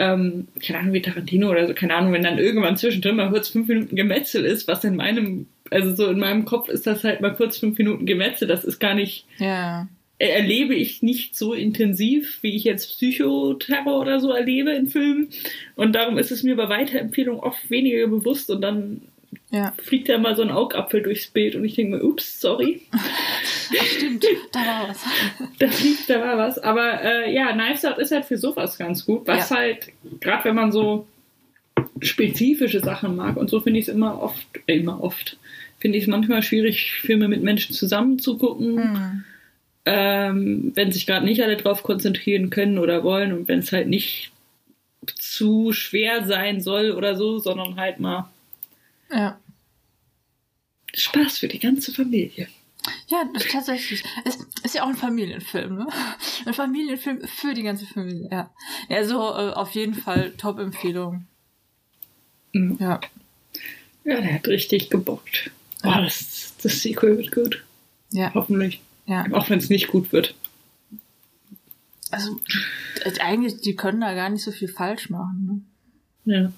ähm, 0.00 0.48
keine 0.64 0.78
Ahnung, 0.80 0.94
wie 0.94 1.02
Tarantino 1.02 1.50
oder 1.50 1.66
so, 1.68 1.74
keine 1.74 1.94
Ahnung, 1.94 2.12
wenn 2.12 2.22
dann 2.22 2.38
irgendwann 2.38 2.76
zwischendrin 2.76 3.16
mal 3.16 3.30
kurz 3.30 3.48
fünf 3.50 3.68
Minuten 3.68 3.94
Gemetzel 3.94 4.44
ist, 4.44 4.66
was 4.66 4.82
in 4.82 4.96
meinem, 4.96 5.46
also 5.70 5.94
so 5.94 6.06
in 6.08 6.18
meinem 6.18 6.44
Kopf 6.46 6.68
ist 6.68 6.86
das 6.86 7.04
halt 7.04 7.20
mal 7.20 7.34
kurz 7.34 7.58
fünf 7.58 7.76
Minuten 7.78 8.06
Gemetzel, 8.06 8.48
das 8.48 8.64
ist 8.64 8.78
gar 8.80 8.94
nicht, 8.94 9.26
Ja. 9.38 9.88
er- 10.18 10.36
erlebe 10.36 10.74
ich 10.74 11.02
nicht 11.02 11.36
so 11.36 11.52
intensiv, 11.54 12.38
wie 12.42 12.56
ich 12.56 12.64
jetzt 12.64 12.86
Psychoterror 12.96 14.00
oder 14.00 14.20
so 14.20 14.30
erlebe 14.32 14.70
in 14.72 14.88
Filmen. 14.88 15.28
Und 15.76 15.94
darum 15.94 16.18
ist 16.18 16.30
es 16.30 16.42
mir 16.42 16.56
bei 16.56 16.68
Weiterempfehlungen 16.68 17.40
oft 17.42 17.70
weniger 17.70 18.06
bewusst 18.06 18.50
und 18.50 18.60
dann 18.62 19.02
Ja. 19.52 19.72
fliegt 19.82 20.08
da 20.08 20.18
mal 20.18 20.36
so 20.36 20.42
ein 20.42 20.50
Augapfel 20.50 21.02
durchs 21.02 21.26
Bild 21.26 21.56
und 21.56 21.64
ich 21.64 21.74
denke 21.74 21.96
mir, 21.96 22.04
ups, 22.04 22.40
sorry, 22.40 22.82
Ach, 22.92 23.84
stimmt. 23.84 24.24
Da 24.52 24.60
war 24.60 24.88
was. 24.88 25.04
da 25.58 25.68
fliegt, 25.68 26.08
da 26.10 26.20
war 26.20 26.38
was. 26.38 26.58
Aber 26.58 27.02
äh, 27.02 27.34
ja, 27.34 27.52
Knives 27.52 27.84
Out 27.84 27.98
ist 27.98 28.12
halt 28.12 28.24
für 28.26 28.38
sowas 28.38 28.78
ganz 28.78 29.04
gut, 29.06 29.26
was 29.26 29.50
Ja. 29.50 29.56
halt, 29.56 29.88
gerade 30.20 30.44
wenn 30.44 30.54
man 30.54 30.70
so 30.72 31.06
spezifische 32.00 32.80
Sachen 32.80 33.16
mag 33.16 33.36
und 33.36 33.50
so 33.50 33.60
finde 33.60 33.78
ich 33.80 33.88
es 33.88 33.94
immer 33.94 34.20
oft, 34.22 34.46
äh, 34.66 34.76
immer 34.78 35.02
oft, 35.02 35.36
finde 35.78 35.98
ich 35.98 36.04
es 36.04 36.08
manchmal 36.08 36.42
schwierig, 36.42 36.92
Filme 36.92 37.28
mit 37.28 37.42
Menschen 37.42 37.74
zusammen 37.74 38.18
zu 38.18 38.38
gucken. 38.38 38.78
Hm. 38.82 39.24
ähm, 39.86 40.72
wenn 40.74 40.92
sich 40.92 41.06
gerade 41.06 41.24
nicht 41.24 41.42
alle 41.42 41.56
drauf 41.56 41.82
konzentrieren 41.82 42.50
können 42.50 42.78
oder 42.78 43.02
wollen 43.02 43.32
und 43.32 43.48
wenn 43.48 43.60
es 43.60 43.72
halt 43.72 43.88
nicht 43.88 44.30
zu 45.16 45.72
schwer 45.72 46.24
sein 46.24 46.60
soll 46.60 46.92
oder 46.92 47.16
so, 47.16 47.38
sondern 47.38 47.76
halt 47.76 47.98
mal 47.98 48.30
Ja. 49.12 49.38
Spaß 50.94 51.38
für 51.38 51.48
die 51.48 51.58
ganze 51.58 51.92
Familie. 51.92 52.48
Ja, 53.08 53.24
das 53.34 53.44
ist 53.44 53.52
tatsächlich. 53.52 54.02
Es 54.24 54.36
ist 54.64 54.74
ja 54.74 54.82
auch 54.84 54.88
ein 54.88 54.96
Familienfilm, 54.96 55.76
ne? 55.76 55.86
Ein 56.46 56.54
Familienfilm 56.54 57.20
für 57.28 57.54
die 57.54 57.62
ganze 57.62 57.86
Familie, 57.86 58.28
ja. 58.30 58.50
Ja, 58.88 59.04
so 59.04 59.18
äh, 59.18 59.52
auf 59.52 59.72
jeden 59.72 59.94
Fall 59.94 60.32
Top-Empfehlung. 60.36 61.26
Mhm. 62.52 62.76
Ja. 62.80 63.00
Ja, 64.04 64.20
der 64.20 64.34
hat 64.34 64.48
richtig 64.48 64.88
gebockt. 64.90 65.50
Oh, 65.84 65.88
Ja. 65.88 66.00
das, 66.02 66.54
das 66.62 66.80
Sequel 66.80 67.18
wird 67.18 67.32
gut. 67.32 67.64
Ja, 68.12 68.32
Hoffentlich. 68.34 68.80
ja. 69.06 69.24
Auch 69.32 69.50
wenn 69.50 69.58
es 69.58 69.68
nicht 69.68 69.88
gut 69.88 70.10
wird. 70.12 70.34
Also, 72.10 72.40
eigentlich, 73.20 73.60
die 73.60 73.76
können 73.76 74.00
da 74.00 74.14
gar 74.14 74.30
nicht 74.30 74.42
so 74.42 74.50
viel 74.50 74.68
falsch 74.68 75.10
machen, 75.10 75.64
ne? 76.24 76.34
Ja. 76.34 76.52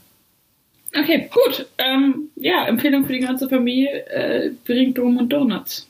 Okay, 0.95 1.31
gut. 1.33 1.67
Ähm, 1.79 2.31
ja, 2.37 2.67
Empfehlung 2.67 3.07
für 3.07 3.13
die 3.13 3.21
ganze 3.21 3.49
Familie: 3.49 4.07
äh, 4.07 4.51
Bringt 4.65 4.99
Dom 4.99 5.17
und 5.17 5.29
Donuts. 5.31 5.89